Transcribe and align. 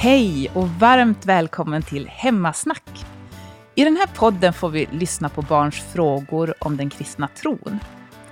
Hej 0.00 0.50
och 0.54 0.68
varmt 0.68 1.26
välkommen 1.26 1.82
till 1.82 2.08
Hemmasnack. 2.08 3.06
I 3.74 3.84
den 3.84 3.96
här 3.96 4.06
podden 4.06 4.52
får 4.52 4.68
vi 4.68 4.88
lyssna 4.92 5.28
på 5.28 5.42
barns 5.42 5.80
frågor 5.80 6.54
om 6.58 6.76
den 6.76 6.90
kristna 6.90 7.28
tron. 7.28 7.78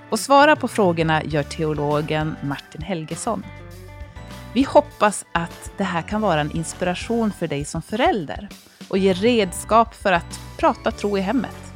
Och 0.09 0.19
svara 0.19 0.55
på 0.55 0.67
frågorna 0.67 1.23
gör 1.23 1.43
teologen 1.43 2.35
Martin 2.43 2.81
Helgesson. 2.81 3.45
Vi 4.53 4.63
hoppas 4.63 5.25
att 5.31 5.71
det 5.77 5.83
här 5.83 6.01
kan 6.01 6.21
vara 6.21 6.41
en 6.41 6.51
inspiration 6.51 7.31
för 7.31 7.47
dig 7.47 7.65
som 7.65 7.81
förälder 7.81 8.49
och 8.87 8.97
ge 8.97 9.13
redskap 9.13 9.95
för 9.95 10.11
att 10.11 10.39
prata 10.57 10.91
tro 10.91 11.17
i 11.17 11.21
hemmet. 11.21 11.73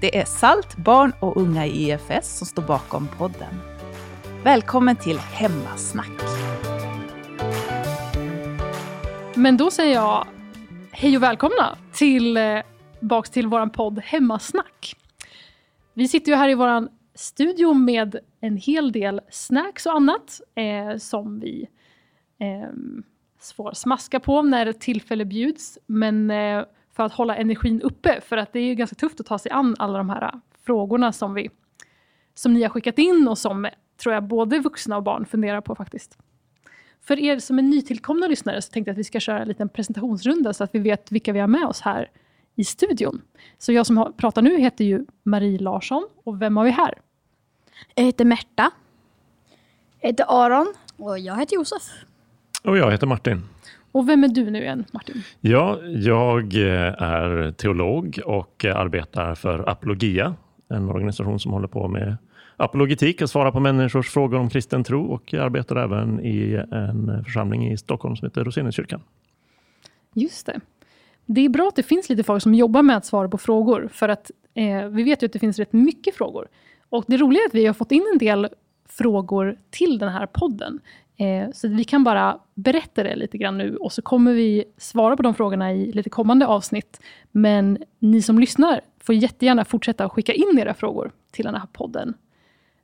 Det 0.00 0.18
är 0.18 0.24
SALT, 0.24 0.76
barn 0.76 1.12
och 1.20 1.36
unga 1.36 1.66
i 1.66 1.90
EFS 1.90 2.38
som 2.38 2.46
står 2.46 2.62
bakom 2.62 3.08
podden. 3.18 3.60
Välkommen 4.42 4.96
till 4.96 5.18
Hemmasnack. 5.18 6.39
Men 9.36 9.56
då 9.56 9.70
säger 9.70 9.94
jag 9.94 10.26
hej 10.92 11.16
och 11.16 11.22
välkomna 11.22 11.76
till, 11.92 12.36
eh, 12.36 13.22
till 13.32 13.46
vår 13.46 13.66
podd 13.66 13.98
Hemmasnack. 13.98 14.96
Vi 15.94 16.08
sitter 16.08 16.32
ju 16.32 16.36
här 16.36 16.48
i 16.48 16.54
vår 16.54 16.88
studio 17.14 17.72
med 17.72 18.16
en 18.40 18.56
hel 18.56 18.92
del 18.92 19.20
snacks 19.30 19.86
och 19.86 19.94
annat 19.94 20.40
eh, 20.54 20.96
som 20.96 21.40
vi 21.40 21.68
eh, 22.38 22.70
får 23.56 23.72
smaska 23.72 24.20
på 24.20 24.42
när 24.42 24.72
tillfälle 24.72 25.24
bjuds. 25.24 25.78
Men 25.86 26.30
eh, 26.30 26.64
för 26.96 27.02
att 27.02 27.12
hålla 27.12 27.36
energin 27.36 27.80
uppe, 27.82 28.20
för 28.20 28.36
att 28.36 28.52
det 28.52 28.58
är 28.58 28.64
ju 28.64 28.74
ganska 28.74 28.96
tufft 28.96 29.20
att 29.20 29.26
ta 29.26 29.38
sig 29.38 29.52
an 29.52 29.76
alla 29.78 29.98
de 29.98 30.10
här 30.10 30.22
eh, 30.22 30.40
frågorna 30.66 31.12
som, 31.12 31.34
vi, 31.34 31.50
som 32.34 32.52
ni 32.52 32.62
har 32.62 32.70
skickat 32.70 32.98
in 32.98 33.28
och 33.28 33.38
som 33.38 33.64
eh, 33.64 33.70
tror 34.02 34.14
jag 34.14 34.24
både 34.24 34.58
vuxna 34.58 34.96
och 34.96 35.02
barn 35.02 35.26
funderar 35.26 35.60
på 35.60 35.74
faktiskt. 35.74 36.18
För 37.02 37.18
er 37.18 37.38
som 37.38 37.58
är 37.58 37.62
nytillkomna 37.62 38.26
lyssnare 38.26 38.62
så 38.62 38.72
tänkte 38.72 38.88
jag 38.88 38.94
att 38.94 38.98
vi 38.98 39.04
ska 39.04 39.20
köra 39.20 39.42
en 39.42 39.48
liten 39.48 39.68
presentationsrunda 39.68 40.52
så 40.52 40.64
att 40.64 40.74
vi 40.74 40.78
vet 40.78 41.12
vilka 41.12 41.32
vi 41.32 41.40
har 41.40 41.46
med 41.46 41.64
oss 41.64 41.80
här 41.80 42.10
i 42.56 42.64
studion. 42.64 43.22
Så 43.58 43.72
jag 43.72 43.86
som 43.86 44.12
pratar 44.16 44.42
nu 44.42 44.58
heter 44.58 44.84
ju 44.84 45.06
Marie 45.22 45.58
Larsson 45.58 46.08
och 46.24 46.42
vem 46.42 46.56
har 46.56 46.64
vi 46.64 46.70
här? 46.70 46.94
Jag 47.94 48.04
heter 48.04 48.24
Märta. 48.24 48.70
Jag 50.00 50.08
heter 50.08 50.24
Aron. 50.28 50.74
Och 50.96 51.18
jag 51.18 51.38
heter 51.38 51.56
Josef. 51.56 51.82
Och 52.62 52.78
jag 52.78 52.90
heter 52.90 53.06
Martin. 53.06 53.42
Och 53.92 54.08
vem 54.08 54.24
är 54.24 54.28
du 54.28 54.50
nu 54.50 54.62
igen, 54.62 54.84
Martin? 54.92 55.22
Ja, 55.40 55.78
jag 55.82 56.54
eh, 56.54 57.02
är 57.02 57.52
teolog 57.52 58.20
och 58.24 58.64
arbetar 58.64 59.34
för 59.34 59.68
Apologia, 59.68 60.34
en 60.68 60.88
organisation 60.88 61.40
som 61.40 61.52
håller 61.52 61.68
på 61.68 61.88
med 61.88 62.16
apologetik, 62.60 63.22
att 63.22 63.30
svara 63.30 63.52
på 63.52 63.60
människors 63.60 64.10
frågor 64.10 64.38
om 64.38 64.50
kristen 64.50 64.84
tro 64.84 65.06
och 65.06 65.32
jag 65.32 65.44
arbetar 65.44 65.76
även 65.76 66.20
i 66.20 66.64
en 66.72 67.24
församling 67.24 67.72
i 67.72 67.76
Stockholm 67.76 68.16
som 68.16 68.26
heter 68.26 68.44
Roseniuskyrkan. 68.44 69.02
Just 70.14 70.46
det. 70.46 70.60
Det 71.26 71.40
är 71.40 71.48
bra 71.48 71.68
att 71.68 71.76
det 71.76 71.82
finns 71.82 72.08
lite 72.08 72.22
folk 72.22 72.42
som 72.42 72.54
jobbar 72.54 72.82
med 72.82 72.96
att 72.96 73.06
svara 73.06 73.28
på 73.28 73.38
frågor, 73.38 73.88
för 73.92 74.08
att 74.08 74.30
eh, 74.54 74.86
vi 74.86 75.02
vet 75.02 75.22
ju 75.22 75.26
att 75.26 75.32
det 75.32 75.38
finns 75.38 75.58
rätt 75.58 75.72
mycket 75.72 76.14
frågor. 76.14 76.48
Och 76.88 77.04
det 77.06 77.16
roliga 77.16 77.42
är 77.42 77.46
att 77.46 77.54
vi 77.54 77.66
har 77.66 77.74
fått 77.74 77.92
in 77.92 78.06
en 78.12 78.18
del 78.18 78.48
frågor 78.88 79.56
till 79.70 79.98
den 79.98 80.08
här 80.08 80.26
podden. 80.26 80.80
Eh, 81.16 81.50
så 81.52 81.68
vi 81.68 81.84
kan 81.84 82.04
bara 82.04 82.38
berätta 82.54 83.02
det 83.02 83.16
lite 83.16 83.38
grann 83.38 83.58
nu 83.58 83.76
och 83.76 83.92
så 83.92 84.02
kommer 84.02 84.32
vi 84.32 84.64
svara 84.76 85.16
på 85.16 85.22
de 85.22 85.34
frågorna 85.34 85.72
i 85.72 85.92
lite 85.92 86.10
kommande 86.10 86.46
avsnitt. 86.46 87.00
Men 87.30 87.78
ni 87.98 88.22
som 88.22 88.38
lyssnar 88.38 88.80
får 89.00 89.14
jättegärna 89.14 89.64
fortsätta 89.64 90.04
att 90.04 90.12
skicka 90.12 90.32
in 90.32 90.58
era 90.58 90.74
frågor 90.74 91.12
till 91.30 91.44
den 91.44 91.54
här 91.54 91.66
podden. 91.72 92.14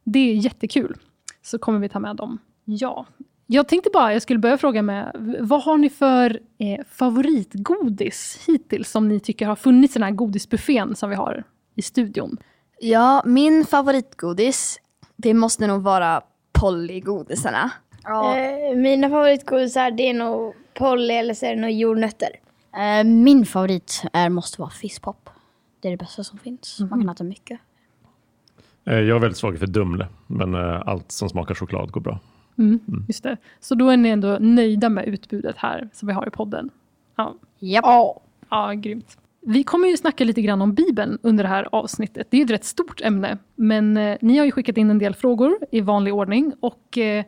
Det 0.08 0.18
är 0.18 0.34
jättekul. 0.34 0.96
Så 1.42 1.58
kommer 1.58 1.78
vi 1.78 1.88
ta 1.88 1.98
med 1.98 2.16
dem. 2.16 2.38
Ja. 2.64 3.06
Jag 3.46 3.68
tänkte 3.68 3.90
bara, 3.92 4.12
jag 4.12 4.22
skulle 4.22 4.38
börja 4.38 4.58
fråga 4.58 4.82
med, 4.82 5.16
vad 5.40 5.62
har 5.62 5.78
ni 5.78 5.90
för 5.90 6.40
eh, 6.58 6.84
favoritgodis 6.90 8.44
hittills 8.46 8.90
som 8.90 9.08
ni 9.08 9.20
tycker 9.20 9.46
har 9.46 9.56
funnits 9.56 9.96
i 9.96 9.98
den 9.98 10.06
här 10.08 10.14
godisbuffén 10.14 10.96
som 10.96 11.10
vi 11.10 11.16
har 11.16 11.44
i 11.74 11.82
studion? 11.82 12.36
Ja, 12.80 13.22
min 13.24 13.64
favoritgodis, 13.64 14.80
det 15.16 15.34
måste 15.34 15.66
nog 15.66 15.83
vara 15.83 16.22
Polly-godisarna. 16.52 17.70
Ja. 18.05 18.39
Eh, 18.39 18.77
mina 18.77 19.08
favoritgodisar 19.08 19.90
det 19.90 20.11
är 20.11 20.14
nog 20.14 20.55
Polly 20.74 21.14
eller 21.14 21.34
så 21.34 21.46
är 21.46 21.55
det 21.55 21.61
nog 21.61 21.70
jordnötter. 21.70 22.28
Eh, 22.77 23.05
min 23.05 23.46
favorit 23.46 24.02
är, 24.12 24.28
måste 24.28 24.61
vara 24.61 24.70
Fisspop. 24.70 25.30
Det 25.80 25.89
är 25.89 25.90
det 25.90 25.96
bästa 25.96 26.24
som 26.24 26.39
finns. 26.39 26.80
Mm. 26.80 26.90
Man 26.90 27.00
kan 27.00 27.08
äta 27.08 27.24
mycket. 27.24 27.61
Eh, 28.86 28.98
jag 28.98 29.17
är 29.17 29.20
väldigt 29.20 29.39
svag 29.39 29.58
för 29.58 29.67
Dumle, 29.67 30.08
men 30.27 30.55
eh, 30.55 30.83
allt 30.86 31.13
som 31.13 31.29
smakar 31.29 31.55
choklad 31.55 31.91
går 31.91 32.01
bra. 32.01 32.19
Mm, 32.58 32.80
mm. 32.89 33.05
Just 33.08 33.23
det. 33.23 33.36
Så 33.61 33.74
då 33.74 33.89
är 33.89 33.97
ni 33.97 34.08
ändå 34.08 34.39
nöjda 34.41 34.89
med 34.89 35.08
utbudet 35.08 35.57
här 35.58 35.89
som 35.92 36.08
vi 36.08 36.14
har 36.14 36.27
i 36.27 36.30
podden? 36.30 36.70
Ja. 37.17 37.35
Yep. 37.61 37.80
Ja. 37.85 38.20
ja, 38.48 38.73
grymt. 38.73 39.19
Vi 39.41 39.64
kommer 39.64 39.89
ju 39.89 39.96
snacka 39.96 40.25
lite 40.25 40.42
grann 40.42 40.63
om 40.63 40.75
Bibeln 40.75 41.19
under 41.23 41.45
det 41.45 41.51
här 41.51 41.69
avsnittet. 41.73 42.27
Det 42.30 42.41
är 42.41 42.45
ett 42.45 42.51
rätt 42.51 42.64
stort 42.64 43.01
ämne, 43.01 43.39
men 43.55 43.96
eh, 43.96 44.19
ni 44.20 44.39
har 44.39 44.45
ju 44.45 44.52
skickat 44.52 44.77
in 44.77 44.91
en 44.91 44.98
del 44.98 45.14
frågor 45.14 45.58
i 45.70 45.80
vanlig 45.80 46.14
ordning 46.14 46.52
och 46.61 46.98
eh, 46.98 47.25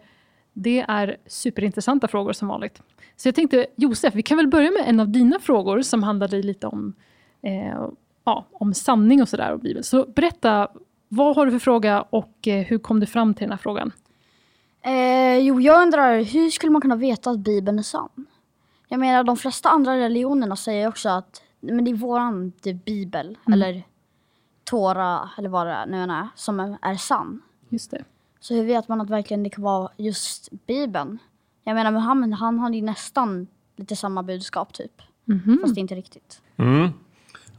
det 0.53 0.85
är 0.89 1.17
superintressanta 1.27 2.09
frågor 2.09 2.33
som 2.33 2.49
vanligt. 2.49 2.83
Så 3.17 3.29
jag 3.29 3.35
tänkte, 3.35 3.67
Josef, 3.77 4.15
vi 4.15 4.23
kan 4.23 4.37
väl 4.37 4.49
börja 4.49 4.71
med 4.71 4.85
en 4.87 5.01
av 5.01 5.09
dina 5.09 5.39
frågor 5.39 5.83
som 5.83 6.03
handlade 6.03 6.43
lite 6.43 6.67
om, 6.67 6.95
eh, 7.43 7.89
ja, 8.25 8.47
om 8.53 8.75
sanning 8.75 9.23
och 9.23 9.29
sådär 9.29 9.53
och 9.53 9.61
Bibeln. 9.61 9.85
Så 9.85 10.07
berätta, 10.07 10.69
vad 11.09 11.37
har 11.37 11.47
du 11.47 11.53
för 11.53 11.59
fråga 11.59 12.03
och 12.03 12.49
eh, 12.49 12.67
hur 12.67 12.79
kom 12.79 13.01
du 13.01 13.07
fram 13.07 13.35
till 13.35 13.45
den 13.45 13.51
här 13.51 13.59
frågan? 13.59 13.93
Eh, 14.83 15.39
jo, 15.39 15.61
jag 15.61 15.83
undrar, 15.83 16.23
hur 16.23 16.51
skulle 16.51 16.73
man 16.73 16.83
kunna 16.83 16.97
veta 16.97 17.31
att 17.31 17.39
Bibeln 17.39 17.79
är 17.79 17.83
sann? 17.83 18.27
Jag 18.89 19.01
menar, 19.01 19.25
de 19.25 19.37
flesta 19.37 19.69
andra 19.69 19.97
religionerna 19.97 20.57
säger 20.57 20.89
också 20.89 21.09
att 21.09 21.43
men 21.61 21.85
det 21.85 21.91
är 21.91 21.95
våran 21.95 22.53
det 22.63 22.71
är 22.71 22.75
Bibel, 22.75 23.39
mm. 23.47 23.53
eller 23.53 23.83
Tora, 24.65 25.31
eller 25.39 25.49
vad 25.49 25.67
det 25.67 25.87
nu 25.87 26.03
är, 26.03 26.29
som 26.35 26.61
är, 26.61 26.79
är 26.83 26.95
sann. 26.95 27.43
Just 27.69 27.91
det. 27.91 28.05
Så 28.41 28.55
hur 28.55 28.65
vet 28.65 28.89
man 28.89 29.01
att 29.01 29.11
verkligen 29.11 29.43
det 29.43 29.51
kan 29.51 29.65
vara 29.65 29.89
just 29.97 30.49
Bibeln? 30.67 31.19
Jag 31.65 31.75
menar, 31.75 31.91
Muhammed, 31.91 32.35
han 32.35 32.59
hade 32.59 32.77
ju 32.77 32.83
nästan 32.83 33.47
lite 33.77 33.97
samma 33.97 34.23
budskap 34.23 34.73
typ. 34.73 35.03
Mm 35.29 35.41
-hmm. 35.41 35.61
Fast 35.61 35.77
inte 35.77 35.95
riktigt. 35.95 36.43
Mm. 36.57 36.89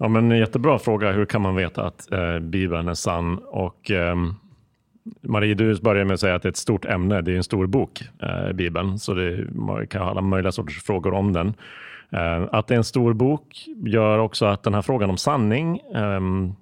Ja, 0.02 0.08
men 0.08 0.32
jättebra 0.32 0.80
fråga. 0.80 1.12
Hur 1.12 1.26
kan 1.26 1.42
man 1.42 1.56
veta 1.56 1.86
att 1.86 2.12
eh, 2.12 2.40
Bibeln 2.40 2.88
är 2.88 2.94
sann? 2.94 3.38
Och, 3.38 3.92
eh, 3.92 4.16
Marie, 5.22 5.54
du 5.54 5.82
började 5.82 6.06
med 6.06 6.14
att 6.14 6.20
säga 6.20 6.36
att 6.36 6.42
det 6.42 6.48
är 6.48 6.52
ett 6.52 6.58
stort 6.58 6.86
ämne. 6.86 7.22
Det 7.22 7.32
är 7.32 7.36
en 7.36 7.44
stor 7.44 7.68
bok, 7.68 8.04
eh, 8.22 8.54
Bibeln, 8.54 9.00
så 9.00 9.14
det, 9.14 9.48
man 9.56 9.88
kan 9.88 10.02
ha 10.02 10.09
alla 10.09 10.22
möjliga 10.22 10.52
sorters 10.52 10.84
frågor 10.84 11.14
om 11.14 11.34
den. 11.34 11.54
Eh, 12.12 12.48
att 12.52 12.68
det 12.68 12.74
är 12.74 12.78
en 12.78 12.84
stor 12.84 13.14
bok 13.14 13.66
gör 13.86 14.20
också 14.20 14.46
att 14.46 14.64
den 14.64 14.74
här 14.74 14.82
frågan 14.82 15.09
om 15.09 15.18
sanning 15.18 15.80
ehm, 15.96 16.54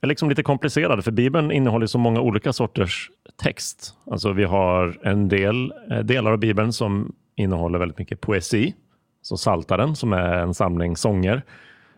är 0.00 0.06
liksom 0.06 0.28
lite 0.28 0.42
komplicerad, 0.42 1.04
för 1.04 1.10
Bibeln 1.10 1.52
innehåller 1.52 1.86
så 1.86 1.98
många 1.98 2.20
olika 2.20 2.52
sorters 2.52 3.10
text. 3.42 3.94
Alltså 4.10 4.32
vi 4.32 4.44
har 4.44 4.98
en 5.02 5.28
del 5.28 5.72
eh, 5.90 5.98
delar 5.98 6.32
av 6.32 6.38
Bibeln 6.38 6.72
som 6.72 7.12
innehåller 7.36 7.78
väldigt 7.78 7.98
mycket 7.98 8.20
poesi, 8.20 8.74
så 9.22 9.36
Saltaren 9.36 9.96
som 9.96 10.12
är 10.12 10.32
en 10.32 10.54
samling 10.54 10.96
sånger. 10.96 11.42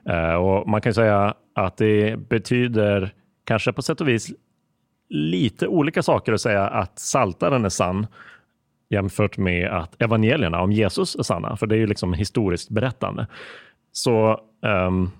Eh, 0.09 0.35
och 0.35 0.69
Man 0.69 0.81
kan 0.81 0.95
säga 0.95 1.35
att 1.55 1.77
det 1.77 2.17
betyder 2.29 3.15
kanske 3.45 3.73
på 3.73 3.83
sätt 3.83 4.01
och 4.01 4.09
vis 4.09 4.33
lite 5.09 5.67
olika 5.67 6.03
saker 6.03 6.33
att 6.33 6.41
säga 6.41 6.69
att 6.69 6.99
Saltaren 6.99 7.65
är 7.65 7.69
sann 7.69 8.07
jämfört 8.91 9.39
med 9.39 9.69
att 9.69 10.03
evangelierna 10.03 10.61
om 10.61 10.73
Jesus 10.73 11.17
är 11.17 11.23
sanna, 11.23 11.57
för 11.57 11.67
det 11.67 11.75
är 11.75 11.79
ju 11.79 11.87
liksom 11.87 12.13
historiskt 12.13 12.71
berättande. 12.71 13.27
Så 13.93 14.41
um, 14.61 15.11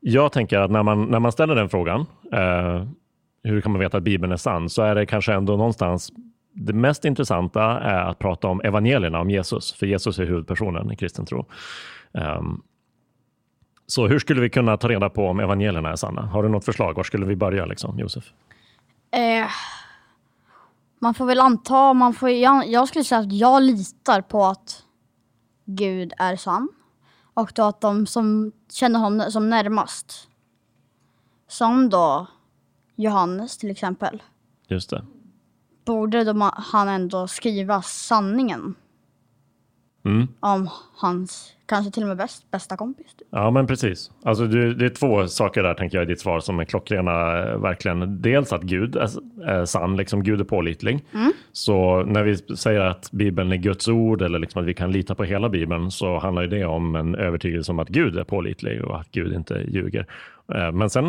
jag 0.00 0.32
tänker 0.32 0.58
att 0.58 0.70
när 0.70 0.82
man, 0.82 1.04
när 1.04 1.18
man 1.18 1.32
ställer 1.32 1.54
den 1.54 1.68
frågan, 1.68 2.00
uh, 2.34 2.86
hur 3.42 3.60
kan 3.60 3.72
man 3.72 3.80
veta 3.80 3.96
att 3.96 4.02
Bibeln 4.02 4.32
är 4.32 4.36
sann, 4.36 4.70
så 4.70 4.82
är 4.82 4.94
det 4.94 5.06
kanske 5.06 5.34
ändå 5.34 5.56
någonstans 5.56 6.12
det 6.52 6.72
mest 6.72 7.04
intressanta 7.04 7.62
är 7.62 8.00
att 8.00 8.18
prata 8.18 8.48
om 8.48 8.60
evangelierna 8.60 9.20
om 9.20 9.30
Jesus, 9.30 9.72
för 9.72 9.86
Jesus 9.86 10.18
är 10.18 10.24
huvudpersonen 10.24 10.92
i 10.92 10.96
kristen 10.96 11.26
tro. 11.26 11.46
Um, 12.12 12.62
så 13.88 14.08
hur 14.08 14.18
skulle 14.18 14.40
vi 14.40 14.50
kunna 14.50 14.76
ta 14.76 14.88
reda 14.88 15.10
på 15.10 15.28
om 15.28 15.40
evangelierna 15.40 15.90
är 15.90 15.96
sanna? 15.96 16.22
Har 16.22 16.42
du 16.42 16.48
något 16.48 16.64
förslag? 16.64 16.94
Var 16.94 17.02
skulle 17.02 17.26
vi 17.26 17.36
börja, 17.36 17.66
liksom, 17.66 17.98
Josef? 17.98 18.32
Eh, 19.10 19.50
man 20.98 21.14
får 21.14 21.26
väl 21.26 21.40
anta, 21.40 21.92
man 21.92 22.14
får, 22.14 22.30
jag, 22.30 22.68
jag 22.68 22.88
skulle 22.88 23.04
säga 23.04 23.20
att 23.20 23.32
jag 23.32 23.62
litar 23.62 24.20
på 24.20 24.44
att 24.44 24.82
Gud 25.64 26.12
är 26.18 26.36
sann. 26.36 26.68
Och 27.34 27.52
då 27.54 27.62
att 27.62 27.80
de 27.80 28.06
som 28.06 28.52
känner 28.72 28.98
honom 28.98 29.30
som 29.30 29.50
närmast, 29.50 30.28
som 31.48 31.88
då 31.88 32.26
Johannes 32.96 33.58
till 33.58 33.70
exempel. 33.70 34.22
Just 34.68 34.90
det. 34.90 35.04
Borde 35.84 36.24
de, 36.24 36.50
han 36.54 36.88
ändå 36.88 37.28
skriva 37.28 37.82
sanningen? 37.82 38.74
Mm. 40.04 40.28
om 40.40 40.68
hans, 40.96 41.52
kanske 41.68 41.92
till 41.92 42.02
och 42.02 42.08
med 42.08 42.16
bäst, 42.16 42.50
bästa 42.50 42.76
kompis. 42.76 43.06
Typ. 43.18 43.28
Ja, 43.30 43.50
men 43.50 43.66
precis. 43.66 44.10
Alltså, 44.22 44.46
du, 44.46 44.74
det 44.74 44.84
är 44.84 44.88
två 44.88 45.26
saker 45.26 45.62
där 45.62 45.74
tänker 45.74 45.98
jag 45.98 46.02
i 46.04 46.06
ditt 46.08 46.20
svar 46.20 46.40
som 46.40 46.60
är 46.60 46.64
klockrena. 46.64 47.38
eh, 47.38 47.58
Verkligen. 47.58 48.22
Dels 48.22 48.52
att 48.52 48.62
Gud 48.62 48.96
är, 48.96 49.08
är 49.44 49.64
sann, 49.64 49.96
liksom 49.96 50.22
Gud 50.22 50.40
är 50.40 50.44
pålitlig. 50.44 51.04
Så 51.52 52.02
när 52.02 52.22
vi 52.22 52.36
säger 52.36 52.80
att 52.80 53.10
Bibeln 53.12 53.52
är 53.52 53.56
Guds 53.56 53.88
ord 53.88 54.22
eller 54.22 54.38
liksom 54.38 54.62
att 54.62 54.68
vi 54.68 54.74
kan 54.74 54.92
lita 54.92 55.14
på 55.14 55.24
hela 55.24 55.48
Bibeln 55.48 55.90
så 55.90 56.18
handlar 56.18 56.46
det 56.46 56.64
om 56.64 56.94
en 56.94 57.14
övertygelse 57.14 57.72
om 57.72 57.78
att 57.78 57.88
Gud 57.88 58.18
är 58.18 58.24
pålitlig 58.24 58.84
och 58.84 59.00
att 59.00 59.10
Gud 59.10 59.32
inte 59.32 59.64
ljuger. 59.68 60.06
Eh, 60.54 60.72
Men 60.72 60.90
sen 60.90 61.04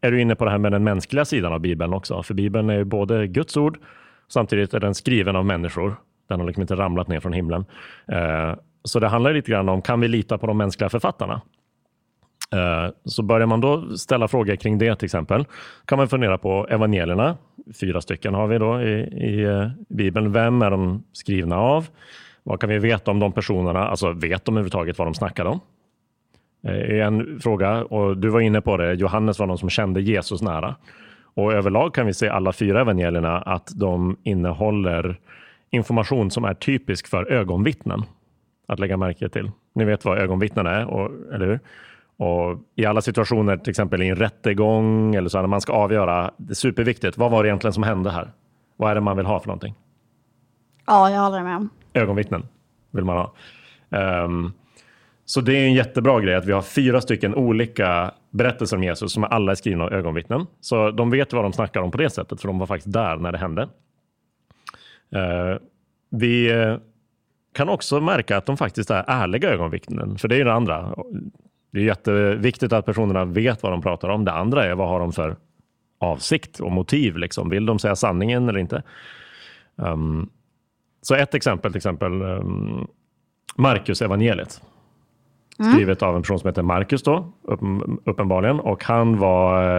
är 0.00 0.10
du 0.10 0.20
inne 0.20 0.34
på 0.34 0.44
det 0.44 0.50
här 0.50 0.58
med 0.58 0.72
den 0.72 0.84
mänskliga 0.84 1.24
sidan 1.24 1.52
av 1.52 1.60
Bibeln 1.60 1.92
också. 1.92 2.22
För 2.22 2.34
Bibeln 2.34 2.70
är 2.70 2.76
ju 2.76 2.84
både 2.84 3.26
Guds 3.26 3.56
ord, 3.56 3.78
samtidigt 4.28 4.74
är 4.74 4.80
den 4.80 4.94
skriven 4.94 5.36
av 5.36 5.46
människor. 5.46 5.94
Den 6.28 6.40
har 6.40 6.46
liksom 6.46 6.60
inte 6.60 6.74
ramlat 6.76 7.08
ner 7.08 7.20
från 7.20 7.32
himlen. 7.32 7.64
Så 8.84 9.00
det 9.00 9.08
handlar 9.08 9.34
lite 9.34 9.50
grann 9.50 9.68
om, 9.68 9.82
kan 9.82 10.00
vi 10.00 10.08
lita 10.08 10.38
på 10.38 10.46
de 10.46 10.58
mänskliga 10.58 10.88
författarna? 10.88 11.40
Eh, 12.52 12.90
så 13.04 13.22
börjar 13.22 13.46
man 13.46 13.60
då 13.60 13.96
ställa 13.96 14.28
frågor 14.28 14.56
kring 14.56 14.78
det 14.78 14.96
till 14.96 15.06
exempel, 15.06 15.44
kan 15.84 15.98
man 15.98 16.08
fundera 16.08 16.38
på 16.38 16.66
evangelierna. 16.70 17.36
Fyra 17.80 18.00
stycken 18.00 18.34
har 18.34 18.46
vi 18.46 18.58
då 18.58 18.82
i, 18.82 18.92
i 19.02 19.44
eh, 19.44 19.68
Bibeln. 19.88 20.32
Vem 20.32 20.62
är 20.62 20.70
de 20.70 21.02
skrivna 21.12 21.56
av? 21.56 21.88
Vad 22.42 22.60
kan 22.60 22.70
vi 22.70 22.78
veta 22.78 23.10
om 23.10 23.18
de 23.18 23.32
personerna? 23.32 23.88
Alltså 23.88 24.12
vet 24.12 24.44
de 24.44 24.54
överhuvudtaget 24.54 24.98
vad 24.98 25.06
de 25.06 25.14
snackade 25.14 25.50
om? 25.50 25.60
Är 26.64 27.00
en 27.00 27.40
fråga 27.40 27.84
och 27.84 28.16
du 28.16 28.28
var 28.28 28.40
inne 28.40 28.60
på 28.60 28.76
det. 28.76 28.94
Johannes 28.94 29.38
var 29.38 29.46
någon 29.46 29.58
som 29.58 29.70
kände 29.70 30.00
Jesus 30.00 30.42
nära. 30.42 30.74
Och 31.34 31.52
överlag 31.52 31.94
kan 31.94 32.06
vi 32.06 32.14
se 32.14 32.28
alla 32.28 32.52
fyra 32.52 32.80
evangelierna 32.80 33.38
att 33.38 33.72
de 33.74 34.16
innehåller 34.22 35.20
information 35.70 36.30
som 36.30 36.44
är 36.44 36.54
typisk 36.54 37.06
för 37.06 37.32
ögonvittnen 37.32 38.02
att 38.72 38.78
lägga 38.78 38.96
märke 38.96 39.28
till. 39.28 39.50
Ni 39.74 39.84
vet 39.84 40.04
vad 40.04 40.18
ögonvittnen 40.18 40.66
är, 40.66 40.84
och, 40.86 41.10
eller 41.34 41.46
hur? 41.46 41.60
Och 42.16 42.58
I 42.76 42.86
alla 42.86 43.00
situationer, 43.00 43.56
till 43.56 43.70
exempel 43.70 44.02
i 44.02 44.08
en 44.08 44.16
rättegång 44.16 45.14
eller 45.14 45.28
så, 45.28 45.40
när 45.40 45.46
man 45.46 45.60
ska 45.60 45.72
avgöra, 45.72 46.30
det 46.36 46.52
är 46.52 46.54
superviktigt. 46.54 47.18
Vad 47.18 47.30
var 47.30 47.42
det 47.42 47.48
egentligen 47.48 47.72
som 47.72 47.82
hände 47.82 48.10
här? 48.10 48.32
Vad 48.76 48.90
är 48.90 48.94
det 48.94 49.00
man 49.00 49.16
vill 49.16 49.26
ha 49.26 49.40
för 49.40 49.46
någonting? 49.46 49.74
Ja, 50.86 51.10
jag 51.10 51.20
håller 51.20 51.42
med. 51.42 51.68
Ögonvittnen 51.94 52.46
vill 52.90 53.04
man 53.04 53.16
ha. 53.16 53.34
Ehm, 53.90 54.52
så 55.24 55.40
det 55.40 55.52
är 55.52 55.66
en 55.66 55.74
jättebra 55.74 56.20
grej 56.20 56.34
att 56.34 56.44
vi 56.44 56.52
har 56.52 56.62
fyra 56.62 57.00
stycken 57.00 57.34
olika 57.34 58.14
berättelser 58.30 58.76
om 58.76 58.82
Jesus 58.82 59.12
som 59.12 59.24
alla 59.24 59.52
är 59.52 59.56
skrivna 59.56 59.84
av 59.84 59.92
ögonvittnen. 59.92 60.46
Så 60.60 60.90
de 60.90 61.10
vet 61.10 61.32
vad 61.32 61.44
de 61.44 61.52
snackar 61.52 61.80
om 61.80 61.90
på 61.90 61.98
det 61.98 62.10
sättet, 62.10 62.40
för 62.40 62.48
de 62.48 62.58
var 62.58 62.66
faktiskt 62.66 62.92
där 62.92 63.16
när 63.16 63.32
det 63.32 63.38
hände. 63.38 63.62
Eh, 65.14 65.58
vi 66.10 66.50
eh, 66.50 66.76
kan 67.52 67.68
också 67.68 68.00
märka 68.00 68.36
att 68.36 68.46
de 68.46 68.56
faktiskt 68.56 68.90
är 68.90 69.04
ärliga 69.06 69.50
ögonvittnen, 69.50 70.18
för 70.18 70.28
det 70.28 70.34
är 70.34 70.38
ju 70.38 70.44
det 70.44 70.52
andra. 70.52 70.94
Det 71.72 71.80
är 71.80 71.84
jätteviktigt 71.84 72.72
att 72.72 72.86
personerna 72.86 73.24
vet 73.24 73.62
vad 73.62 73.72
de 73.72 73.82
pratar 73.82 74.08
om. 74.08 74.24
Det 74.24 74.32
andra 74.32 74.64
är 74.64 74.74
vad 74.74 74.88
har 74.88 75.00
de 75.00 75.12
för 75.12 75.36
avsikt 75.98 76.60
och 76.60 76.72
motiv? 76.72 77.16
Liksom. 77.16 77.48
Vill 77.48 77.66
de 77.66 77.78
säga 77.78 77.96
sanningen 77.96 78.48
eller 78.48 78.58
inte? 78.58 78.82
Um, 79.76 80.30
så 81.02 81.14
ett 81.14 81.34
exempel, 81.34 81.72
till 81.72 81.76
exempel 81.76 82.22
um, 82.22 82.86
Marcus 83.56 84.02
evangeliet. 84.02 84.62
Skrivet 85.52 86.02
av 86.02 86.16
en 86.16 86.22
person 86.22 86.38
som 86.38 86.48
heter 86.48 86.62
Marcus 86.62 87.02
då, 87.02 87.32
uppen, 87.42 87.98
uppenbarligen. 88.04 88.60
Och 88.60 88.84
han 88.84 89.18
var 89.18 89.78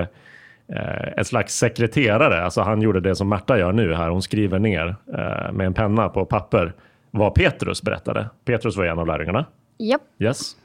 eh, 0.68 1.08
ett 1.18 1.28
slags 1.28 1.56
sekreterare. 1.56 2.44
Alltså 2.44 2.62
han 2.62 2.81
gjorde 2.81 3.00
det 3.00 3.16
som 3.16 3.30
Märta 3.30 3.60
gör 3.60 3.72
nu 3.72 3.94
här. 3.94 4.10
Hon 4.10 4.22
skriver 4.22 4.60
ner 4.60 4.96
eh, 5.08 5.52
med 5.52 5.66
en 5.66 5.74
penna 5.74 6.10
på 6.10 6.25
papper 6.25 6.74
vad 7.13 7.33
Petrus 7.33 7.81
berättade. 7.81 8.30
Petrus 8.45 8.77
var 8.77 8.86
en 8.86 9.00
av 9.00 9.07
lärjungarna. 9.07 9.45
Japp. 9.77 10.01
Yes. 10.19 10.56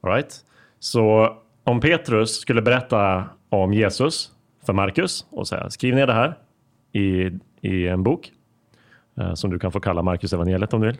All 0.00 0.10
right. 0.10 0.34
Så 0.78 1.36
om 1.64 1.80
Petrus 1.80 2.40
skulle 2.40 2.62
berätta 2.62 3.24
om 3.48 3.74
Jesus 3.74 4.30
för 4.66 4.72
Markus 4.72 5.26
och 5.30 5.48
säga 5.48 5.70
skriv 5.70 5.94
ner 5.94 6.06
det 6.06 6.12
här 6.12 6.38
i, 6.92 7.30
i 7.60 7.88
en 7.88 8.02
bok 8.02 8.32
eh, 9.18 9.34
som 9.34 9.50
du 9.50 9.58
kan 9.58 9.72
få 9.72 9.80
kalla 9.80 10.02
Markus 10.02 10.32
evangeliet 10.32 10.72
om 10.72 10.80
du 10.80 10.86
vill. 10.86 10.98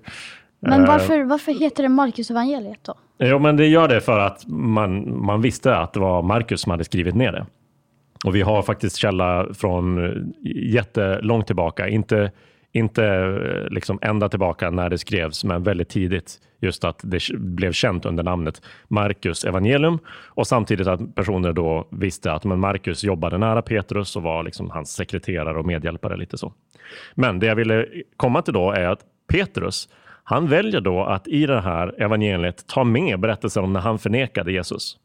Men 0.60 0.80
Eh, 0.80 0.86
varför, 0.86 1.24
varför 1.24 1.52
heter 1.52 1.82
det 1.82 1.88
Marcus 1.88 2.30
evangeliet 2.30 2.80
då? 2.82 2.94
Jo, 3.18 3.38
men 3.38 3.56
det 3.56 3.66
gör 3.66 3.88
det 3.88 4.00
för 4.00 4.18
att 4.18 4.46
man, 4.46 5.24
man 5.24 5.42
visste 5.42 5.76
att 5.76 5.92
det 5.92 6.00
var 6.00 6.22
Markus 6.22 6.60
som 6.60 6.70
hade 6.70 6.84
skrivit 6.84 7.14
ner 7.14 7.32
det. 7.32 7.46
Och 8.24 8.34
vi 8.34 8.42
har 8.42 8.62
faktiskt 8.62 8.96
källa 8.96 9.46
från 9.54 10.04
eh, 10.04 10.12
jättelångt 10.74 11.46
tillbaka, 11.46 11.88
inte, 11.88 12.32
inte 12.74 13.04
eh, 13.04 13.72
liksom 13.72 13.98
ända 14.02 14.28
tillbaka 14.28 14.70
när 14.70 14.90
det 14.90 14.98
skrevs, 14.98 15.44
men 15.44 15.62
väldigt 15.62 15.88
tidigt. 15.88 16.40
Just 16.60 16.84
att 16.84 17.00
det 17.02 17.20
blev 17.34 17.72
känt 17.72 18.06
under 18.06 18.22
namnet 18.22 18.62
Marcus 18.88 19.44
evangelium 19.44 19.98
och 20.08 20.46
samtidigt 20.46 20.86
att 20.86 21.14
personer 21.14 21.52
då 21.52 21.88
visste 21.90 22.32
att 22.32 22.44
men 22.44 22.60
Markus 22.60 23.04
jobbade 23.04 23.38
nära 23.38 23.62
Petrus 23.62 24.16
och 24.16 24.22
var 24.22 24.42
liksom 24.42 24.70
hans 24.70 24.92
sekreterare 24.92 25.58
och 25.58 25.66
medhjälpare. 25.66 26.16
lite 26.16 26.38
så. 26.38 26.52
Men 27.14 27.38
det 27.38 27.46
jag 27.46 27.56
ville 27.56 27.86
komma 28.16 28.42
till 28.42 28.54
då 28.54 28.70
är 28.70 28.88
att 28.88 29.00
Petrus, 29.32 29.88
han 30.24 30.46
väljer 30.46 30.80
då 30.80 31.04
att 31.04 31.28
i 31.28 31.46
det 31.46 31.60
här 31.60 32.02
evangeliet 32.02 32.66
ta 32.66 32.84
med 32.84 33.20
berättelsen 33.20 33.64
om 33.64 33.72
när 33.72 33.80
han 33.80 33.98
förnekade 33.98 34.52
Jesus. 34.52 34.98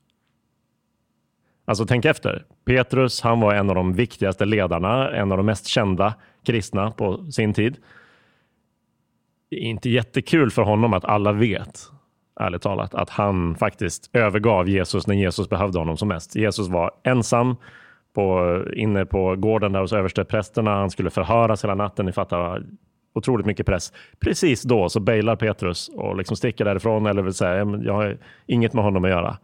Alltså 1.70 1.86
tänk 1.86 2.06
efter. 2.06 2.46
Petrus, 2.66 3.22
han 3.22 3.40
var 3.40 3.54
en 3.54 3.70
av 3.70 3.76
de 3.76 3.94
viktigaste 3.94 4.46
ledarna, 4.46 5.12
en 5.12 5.32
av 5.32 5.38
de 5.38 5.46
mest 5.46 5.68
kända 5.68 6.14
kristna 6.46 6.92
på 6.92 7.32
sin 7.32 7.54
tid. 7.54 7.78
Det 9.50 9.56
är 9.56 9.62
inte 9.62 9.90
jättekul 9.90 10.52
för 10.52 10.62
honom 10.62 10.94
att 10.94 11.06
alla 11.06 11.32
vet, 11.32 11.80
ärligt 12.40 12.62
talat, 12.62 12.94
att 12.94 13.10
han 13.10 13.56
faktiskt 13.56 14.10
övergav 14.14 14.70
Jesus 14.70 15.08
när 15.08 15.16
Jesus 15.16 15.50
behövde 15.50 15.80
honom 15.80 15.98
som 15.98 16.08
mest. 16.08 16.36
Jesus 16.36 16.68
var 16.68 16.92
ensam 17.04 17.56
på, 18.14 18.58
inne 18.76 19.06
på 19.06 19.36
gården 19.36 19.72
där 19.72 19.80
hos 19.80 19.94
översteprästerna. 19.94 20.72
Han 20.72 20.90
skulle 20.90 21.10
förhöras 21.10 21.64
hela 21.64 21.76
natten. 21.76 22.06
Ni 22.06 22.12
fattar, 22.12 22.64
otroligt 23.14 23.46
mycket 23.46 23.66
press. 23.66 23.94
Precis 24.20 24.62
då 24.62 24.90
så 24.90 25.00
bailar 25.00 25.36
Petrus 25.36 25.90
och 25.96 26.18
liksom 26.18 26.38
sticker 26.38 26.66
därifrån 26.66 27.06
eller 27.06 27.22
vill 27.22 27.34
säga, 27.34 27.80
jag 27.84 27.94
har 27.94 28.18
inget 28.46 28.74
med 28.74 28.84
honom 28.84 29.04
att 29.04 29.10
göra. 29.10 29.38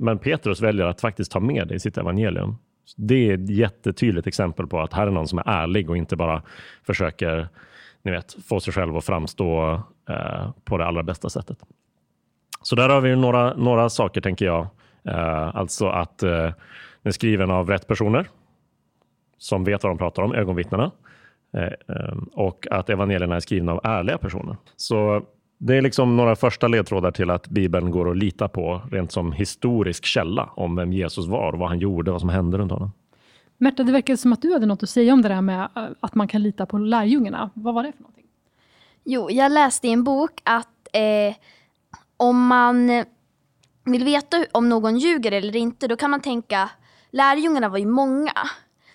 Men 0.00 0.18
Petrus 0.18 0.60
väljer 0.60 0.86
att 0.86 1.00
faktiskt 1.00 1.32
ta 1.32 1.40
med 1.40 1.68
det 1.68 1.74
i 1.74 1.80
sitt 1.80 1.98
evangelium. 1.98 2.56
Det 2.96 3.30
är 3.30 3.34
ett 3.34 3.50
jättetydligt 3.50 4.26
exempel 4.26 4.66
på 4.66 4.80
att 4.80 4.92
här 4.92 5.06
är 5.06 5.10
någon 5.10 5.28
som 5.28 5.38
är 5.38 5.48
ärlig 5.48 5.90
och 5.90 5.96
inte 5.96 6.16
bara 6.16 6.42
försöker 6.86 7.48
ni 8.02 8.10
vet, 8.10 8.36
få 8.48 8.60
sig 8.60 8.72
själv 8.72 8.96
att 8.96 9.04
framstå 9.04 9.82
eh, 10.08 10.50
på 10.64 10.78
det 10.78 10.86
allra 10.86 11.02
bästa 11.02 11.30
sättet. 11.30 11.58
Så 12.62 12.76
där 12.76 12.88
har 12.88 13.00
vi 13.00 13.16
några, 13.16 13.54
några 13.54 13.88
saker 13.88 14.20
tänker 14.20 14.46
jag. 14.46 14.66
Eh, 15.04 15.56
alltså 15.56 15.88
att 15.88 16.22
eh, 16.22 16.30
den 16.30 16.54
är 17.02 17.10
skriven 17.10 17.50
av 17.50 17.70
rätt 17.70 17.86
personer 17.86 18.28
som 19.38 19.64
vet 19.64 19.82
vad 19.82 19.90
de 19.90 19.98
pratar 19.98 20.22
om, 20.22 20.34
ögonvittnena. 20.34 20.90
Eh, 21.52 21.96
eh, 21.96 22.16
och 22.32 22.66
att 22.70 22.90
evangelierna 22.90 23.36
är 23.36 23.40
skrivna 23.40 23.72
av 23.72 23.80
ärliga 23.84 24.18
personer. 24.18 24.56
Så 24.76 25.22
det 25.62 25.76
är 25.76 25.82
liksom 25.82 26.16
några 26.16 26.36
första 26.36 26.68
ledtrådar 26.68 27.10
till 27.10 27.30
att 27.30 27.48
Bibeln 27.48 27.90
går 27.90 28.10
att 28.10 28.16
lita 28.16 28.48
på 28.48 28.82
rent 28.90 29.12
som 29.12 29.32
historisk 29.32 30.04
källa 30.04 30.50
om 30.54 30.76
vem 30.76 30.92
Jesus 30.92 31.26
var, 31.26 31.52
vad 31.52 31.68
han 31.68 31.78
gjorde, 31.78 32.10
vad 32.10 32.20
som 32.20 32.28
hände 32.28 32.58
runt 32.58 32.72
honom. 32.72 32.92
Märta, 33.58 33.82
det 33.82 33.92
verkar 33.92 34.16
som 34.16 34.32
att 34.32 34.42
du 34.42 34.52
hade 34.52 34.66
något 34.66 34.82
att 34.82 34.90
säga 34.90 35.12
om 35.12 35.22
det 35.22 35.28
där 35.28 35.40
med 35.40 35.68
eh, 35.76 35.84
att 36.00 36.14
man 36.14 36.28
kan 36.28 36.42
lita 36.42 36.66
på 36.66 36.78
lärjungarna. 36.78 37.50
Vad 37.54 37.74
var 37.74 37.82
det 37.82 37.92
för 37.92 38.02
någonting? 38.02 38.24
Jo, 39.04 39.30
jag 39.30 39.52
läste 39.52 39.88
i 39.88 39.92
en 39.92 40.04
bok 40.04 40.40
att 40.44 40.88
eh, 40.92 41.34
om 42.16 42.46
man 42.46 42.90
eh, 42.90 43.04
vill 43.84 44.04
veta 44.04 44.44
om 44.52 44.68
någon 44.68 44.98
ljuger 44.98 45.32
eller 45.32 45.56
inte, 45.56 45.88
då 45.88 45.96
kan 45.96 46.10
man 46.10 46.20
tänka, 46.20 46.70
lärjungarna 47.10 47.68
var 47.68 47.78
ju 47.78 47.86
många. 47.86 48.32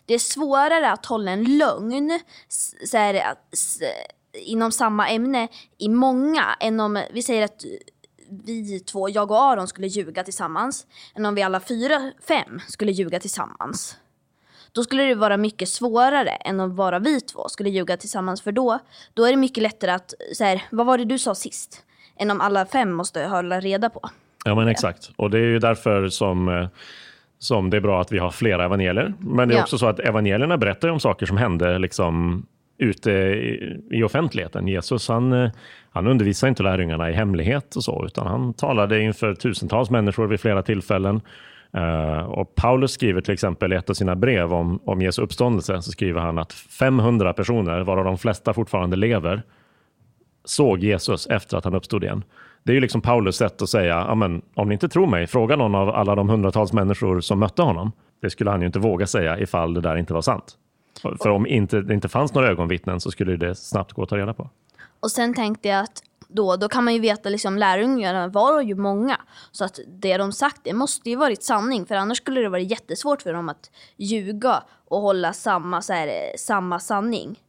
Det 0.06 0.14
är 0.14 0.20
svårare 0.20 0.92
att 0.92 1.06
hålla 1.06 1.32
en 1.32 1.58
lögn 1.58 2.20
så 2.86 2.98
här, 2.98 3.36
inom 4.44 4.72
samma 4.72 5.10
ämne 5.10 5.48
i 5.78 5.90
många 5.90 6.46
än 6.60 6.80
om 6.80 7.04
vi 7.14 7.22
säger 7.22 7.44
att 7.44 7.66
vi 8.46 8.80
två, 8.80 9.10
jag 9.10 9.32
och 9.32 9.44
Aron, 9.44 9.68
skulle 9.68 9.88
ljuga 9.88 10.24
tillsammans. 10.24 10.88
Än 11.16 11.26
om 11.26 11.36
vi 11.36 11.42
alla 11.44 11.60
fyra, 11.60 12.12
fem, 12.28 12.60
skulle 12.68 12.92
ljuga 12.92 13.20
tillsammans. 13.20 13.98
Då 14.72 14.84
skulle 14.84 15.04
det 15.04 15.16
vara 15.16 15.38
mycket 15.38 15.70
svårare 15.70 16.30
än 16.30 16.60
om 16.60 16.76
bara 16.76 17.00
vi 17.00 17.22
två 17.22 17.50
skulle 17.50 17.70
ljuga 17.70 17.98
tillsammans. 17.98 18.42
För 18.42 18.52
då, 18.52 18.80
då 19.14 19.26
är 19.26 19.32
det 19.32 19.38
mycket 19.38 19.64
lättare 19.64 19.92
att, 19.92 20.14
så 20.34 20.44
här, 20.44 20.62
vad 20.72 20.86
var 20.86 20.98
det 20.98 21.06
du 21.06 21.20
sa 21.20 21.36
sist? 21.36 21.84
Än 22.20 22.32
om 22.32 22.42
alla 22.42 22.66
fem 22.66 22.94
måste 22.94 23.24
hålla 23.26 23.60
reda 23.60 23.90
på. 23.90 24.10
Ja, 24.46 24.56
men 24.56 24.68
exakt. 24.68 25.12
Och 25.16 25.30
det 25.30 25.38
är 25.38 25.44
ju 25.44 25.60
därför 25.60 26.10
som, 26.10 26.48
eh, 26.50 26.68
som 27.40 27.70
det 27.70 27.78
är 27.78 27.82
bra 27.82 28.02
att 28.02 28.12
vi 28.12 28.18
har 28.18 28.32
flera 28.32 28.66
evangelier. 28.66 29.14
Men 29.20 29.48
det 29.48 29.54
är 29.54 29.58
Ja. 29.58 29.64
också 29.64 29.78
så 29.78 29.86
att 29.88 30.00
evangelierna 30.00 30.58
berättar 30.58 30.88
om 30.90 31.00
saker 31.00 31.26
som 31.26 31.38
hände 31.38 31.80
liksom 31.80 32.46
ute 32.78 33.12
i, 33.12 33.82
i 33.92 34.04
offentligheten. 34.04 34.68
Jesus 34.68 35.08
han, 35.08 35.34
eh, 35.34 35.52
han 35.90 36.08
undervisade 36.08 36.50
inte 36.50 36.64
lärjungarna 36.64 37.10
i 37.10 37.14
hemlighet 37.14 37.76
och 37.76 37.84
så, 37.84 38.06
utan 38.06 38.28
han 38.28 38.54
talade 38.54 39.02
inför 39.02 39.34
tusentals 39.34 39.90
människor 39.90 40.28
vid 40.28 40.40
flera 40.40 40.62
tillfällen. 40.64 41.22
Eh, 41.74 42.20
och 42.20 42.56
Paulus 42.56 42.92
skriver 42.92 43.22
till 43.22 43.34
exempel 43.34 43.74
i 43.74 43.76
ett 43.76 43.90
av 43.90 43.94
sina 43.94 44.16
brev 44.16 44.54
om, 44.54 44.80
om 44.86 45.02
Jesu 45.02 45.22
uppståndelse, 45.22 45.82
så 45.82 45.92
skriver 45.92 46.22
han 46.22 46.38
att 46.38 46.54
500 46.54 47.34
personer, 47.34 47.82
varav 47.82 48.06
de 48.06 48.18
flesta 48.18 48.54
fortfarande 48.54 48.96
lever, 48.96 49.44
såg 50.46 50.80
Jesus 50.80 51.28
efter 51.28 51.58
att 51.58 51.64
han 51.64 51.76
uppstod 51.76 52.04
igen. 52.04 52.24
Det 52.64 52.72
är 52.72 52.74
ju 52.74 52.82
liksom 52.82 53.02
Paulus 53.02 53.36
sätt 53.36 53.62
att 53.62 53.70
säga, 53.70 53.96
Amen, 53.96 54.42
om 54.54 54.68
ni 54.68 54.74
inte 54.74 54.90
tror 54.90 55.08
mig, 55.08 55.28
fråga 55.28 55.56
någon 55.56 55.76
av 55.76 55.90
alla 55.90 56.16
de 56.16 56.30
hundratals 56.30 56.74
människor 56.74 57.20
som 57.22 57.40
mötte 57.40 57.62
honom. 57.62 57.92
Det 58.22 58.30
skulle 58.30 58.50
han 58.50 58.62
ju 58.62 58.68
inte 58.68 58.80
våga 58.80 59.08
säga 59.08 59.40
ifall 59.40 59.74
det 59.74 59.82
där 59.82 59.96
inte 59.96 60.14
var 60.14 60.22
sant. 60.22 60.58
För 61.02 61.30
om 61.30 61.48
inte, 61.48 61.82
det 61.82 61.94
inte 61.94 62.10
fanns 62.10 62.34
några 62.34 62.50
ögonvittnen 62.50 63.02
så 63.02 63.12
skulle 63.12 63.38
det 63.38 63.56
snabbt 63.56 63.94
gå 63.94 64.04
att 64.04 64.10
ta 64.10 64.18
reda 64.18 64.34
på. 64.34 64.50
Och 65.00 65.12
sen 65.12 65.34
tänkte 65.34 65.68
jag 65.68 65.84
att 65.84 66.04
då, 66.28 66.56
då 66.56 66.70
kan 66.70 66.84
man 66.84 66.94
ju 66.94 67.00
veta 67.00 67.30
liksom 67.30 67.58
lärjungarna 67.58 68.28
var 68.28 68.62
ju 68.62 68.76
många. 68.76 69.18
Så 69.52 69.66
att 69.66 69.80
det 69.88 70.18
de 70.18 70.32
sagt 70.32 70.62
det 70.64 70.74
måste 70.74 71.10
ju 71.10 71.16
varit 71.16 71.44
sanning 71.44 71.86
för 71.86 71.96
annars 71.96 72.18
skulle 72.18 72.42
det 72.42 72.50
varit 72.50 72.72
jättesvårt 72.72 73.22
för 73.22 73.34
dem 73.34 73.50
att 73.50 73.72
ljuga 73.98 74.64
och 74.88 75.02
hålla 75.02 75.34
samma, 75.34 75.82
så 75.82 75.94
här, 75.94 76.38
samma 76.38 76.80
sanning. 76.80 77.40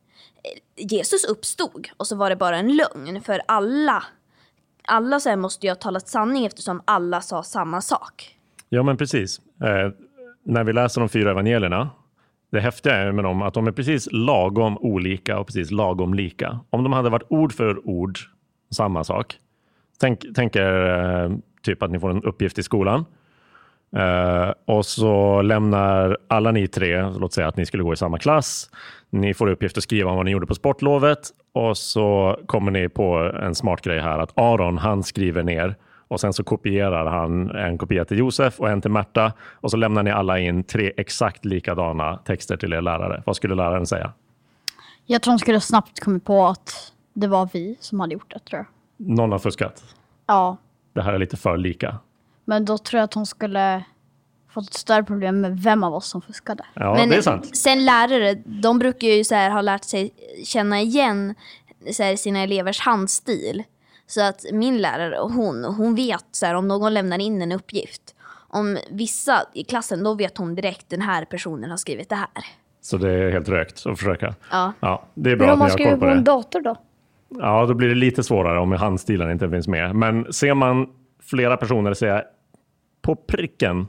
Jesus 0.76 1.24
uppstod 1.24 1.88
och 1.96 2.06
så 2.06 2.16
var 2.16 2.30
det 2.30 2.36
bara 2.36 2.58
en 2.58 2.76
lögn 2.76 3.20
för 3.20 3.40
alla. 3.48 4.04
Alla 4.88 5.20
så 5.20 5.28
här 5.28 5.36
måste 5.36 5.66
ju 5.66 5.70
ha 5.70 5.76
talat 5.76 6.08
sanning 6.08 6.46
eftersom 6.46 6.82
alla 6.84 7.20
sa 7.20 7.42
samma 7.42 7.80
sak. 7.80 8.36
Ja, 8.68 8.82
men 8.82 8.96
precis. 8.96 9.40
Eh, 9.62 9.92
när 10.42 10.64
vi 10.64 10.72
läser 10.72 11.00
de 11.00 11.08
fyra 11.08 11.30
evangelierna, 11.30 11.90
det 12.56 12.62
häftiga 12.62 12.94
är 12.94 13.12
med 13.12 13.25
dem 13.25 13.42
att 13.42 13.54
de 13.54 13.66
är 13.66 13.72
precis 13.72 14.08
lagom 14.12 14.78
olika 14.78 15.38
och 15.38 15.46
precis 15.46 15.70
lagom 15.70 16.14
lika. 16.14 16.60
Om 16.70 16.82
de 16.82 16.92
hade 16.92 17.10
varit 17.10 17.26
ord 17.28 17.52
för 17.52 17.88
ord 17.88 18.18
samma 18.70 19.04
sak. 19.04 19.34
Tänk, 20.00 20.25
tänk 20.34 20.56
er 20.56 20.86
eh, 20.90 21.36
typ 21.62 21.82
att 21.82 21.90
ni 21.90 21.98
får 21.98 22.10
en 22.10 22.22
uppgift 22.22 22.58
i 22.58 22.62
skolan 22.62 23.04
eh, 23.96 24.52
och 24.64 24.86
så 24.86 25.42
lämnar 25.42 26.18
alla 26.28 26.50
ni 26.50 26.68
tre, 26.68 27.10
låt 27.10 27.32
säga 27.32 27.48
att 27.48 27.56
ni 27.56 27.66
skulle 27.66 27.82
gå 27.82 27.92
i 27.92 27.96
samma 27.96 28.18
klass. 28.18 28.70
Ni 29.10 29.34
får 29.34 29.48
uppgift 29.50 29.76
att 29.76 29.82
skriva 29.82 30.10
om 30.10 30.16
vad 30.16 30.25
ni 30.25 30.30
gjorde 30.30 30.46
på 30.46 30.54
sportlovet 30.54 31.18
och 31.52 31.76
så 31.76 32.38
kommer 32.46 32.70
ni 32.70 32.88
på 32.88 33.32
en 33.42 33.54
smart 33.54 33.82
grej 33.82 34.00
här 34.00 34.18
att 34.18 34.38
Aron, 34.38 34.78
han 34.78 35.02
skriver 35.02 35.42
ner 35.42 35.76
och 36.08 36.20
sen 36.20 36.32
så 36.32 36.44
kopierar 36.44 37.06
han 37.06 37.50
en 37.50 37.78
kopia 37.78 38.04
till 38.04 38.18
Josef 38.18 38.60
och 38.60 38.70
en 38.70 38.80
till 38.80 38.90
Märta 38.90 39.32
och 39.54 39.70
så 39.70 39.76
lämnar 39.76 40.02
ni 40.02 40.10
alla 40.10 40.38
in 40.38 40.64
tre 40.64 40.92
exakt 40.96 41.44
likadana 41.44 42.16
texter 42.16 42.56
till 42.56 42.72
er 42.72 42.80
lärare. 42.80 43.22
Vad 43.26 43.36
skulle 43.36 43.54
läraren 43.54 43.86
säga? 43.86 44.12
Jag 45.06 45.22
tror 45.22 45.32
de 45.34 45.38
skulle 45.38 45.60
snabbt 45.60 46.00
komma 46.00 46.18
på 46.25 46.46
att 46.46 46.92
det 47.12 47.26
var 47.26 47.48
vi 47.52 47.76
som 47.80 48.00
hade 48.00 48.12
gjort 48.12 48.30
det, 48.30 48.38
tror 48.38 48.58
jag. 48.58 48.66
Någon 49.16 49.32
har 49.32 49.38
fuskat. 49.38 49.84
Ja, 50.26 50.56
Det 50.92 51.02
här 51.02 51.12
är 51.12 51.18
lite 51.18 51.36
för 51.36 51.56
lika. 51.56 51.98
men 52.44 52.64
då 52.64 52.78
tror 52.78 52.98
jag 52.98 53.04
att 53.04 53.14
hon 53.14 53.26
skulle 53.26 53.84
fått 54.50 54.68
ett 54.68 54.75
större 54.75 55.04
problem 55.04 55.40
med 55.40 55.58
vem 55.60 55.82
av 55.84 55.94
oss 55.94 56.06
som 56.06 56.22
fuskade. 56.22 56.64
Ja, 56.75 56.94
Men 56.94 57.08
det 57.08 57.16
är 57.16 57.20
sant. 57.22 57.56
sen 57.56 57.84
lärare, 57.84 58.34
de 58.44 58.78
brukar 58.78 59.08
ju 59.08 59.25
så 59.25 59.34
här 59.34 59.50
ha 59.50 59.60
lärt 59.60 59.84
sig 59.84 60.10
känna 60.44 60.80
igen 60.80 61.34
så 61.92 62.02
här, 62.02 62.16
sina 62.16 62.38
elevers 62.42 62.80
handstil. 62.80 63.62
Så 64.06 64.22
att 64.22 64.44
min 64.52 64.78
lärare, 64.78 65.18
hon, 65.20 65.64
hon 65.64 65.94
vet 65.94 66.25
så 66.30 66.46
här, 66.46 66.54
om 66.54 66.68
någon 66.68 66.94
lämnar 66.94 67.18
in 67.18 67.42
en 67.42 67.52
uppgift. 67.52 68.14
Om 68.48 68.78
vissa 68.90 69.42
i 69.54 69.64
klassen, 69.64 70.04
då 70.04 70.14
vet 70.14 70.38
hon 70.38 70.54
direkt 70.54 70.90
den 70.90 71.00
här 71.00 71.25
personen 71.25 71.70
har 71.70 71.76
skrivit 71.76 72.08
det 72.08 72.16
här. 72.16 72.28
Så 72.80 72.96
det 72.96 73.12
är 73.12 73.30
helt 73.30 73.48
rökt 73.48 73.86
att 73.86 73.98
försöka. 73.98 74.34
Ja. 74.50 74.72
Ja, 74.80 75.06
det 75.14 75.30
är 75.30 75.36
bra 75.36 75.46
Men 75.46 75.52
om 75.52 75.58
man 75.58 75.70
skriver 75.70 75.92
på 75.92 76.00
på 76.00 76.06
en 76.06 76.25
dator 76.25 76.60
då? 76.60 76.76
Ja, 77.28 77.66
då 77.66 77.75
blir 77.75 77.88
det 77.88 77.94
lite 77.94 78.22
svårare 78.22 78.58
om 78.58 78.72
handstilen 78.72 79.30
inte 79.30 79.50
finns 79.50 79.68
med. 79.68 79.94
Men 79.94 80.32
ser 80.32 80.54
man 80.54 80.88
flera 81.22 81.56
personer 81.56 81.94
säga 81.94 82.22
på 83.02 83.16
pricken 83.16 83.86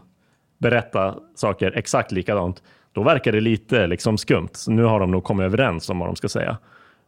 berätta 0.57 1.15
saker 1.36 1.71
exakt 1.75 2.12
likadant, 2.12 2.63
då 2.91 3.03
verkar 3.03 3.31
det 3.31 3.39
lite 3.39 3.88
liksom 3.88 4.17
skumt. 4.17 4.50
Så 4.53 4.71
nu 4.71 4.83
har 4.83 5.00
de 5.00 5.12
nog 5.12 5.24
kommit 5.24 5.45
överens 5.45 5.89
om 5.89 6.00
vad 6.00 6.09
de 6.09 6.15
ska 6.15 6.29
säga. 6.29 6.57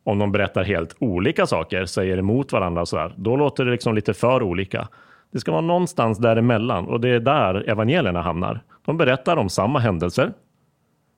Om 0.09 0.19
de 0.19 0.31
berättar 0.31 0.63
helt 0.63 0.95
olika 0.99 1.45
saker, 1.45 1.85
säger 1.85 2.17
emot 2.17 2.51
varandra 2.51 2.81
och 2.81 2.87
så 2.87 2.95
där, 2.95 3.13
då 3.15 3.35
låter 3.35 3.65
det 3.65 3.71
liksom 3.71 3.95
lite 3.95 4.13
för 4.13 4.43
olika. 4.43 4.87
Det 5.31 5.39
ska 5.39 5.51
vara 5.51 5.61
någonstans 5.61 6.17
däremellan 6.17 6.85
och 6.85 7.01
det 7.01 7.09
är 7.09 7.19
där 7.19 7.69
evangelierna 7.69 8.21
hamnar. 8.21 8.61
De 8.85 8.97
berättar 8.97 9.37
om 9.37 9.49
samma 9.49 9.79
händelser, 9.79 10.31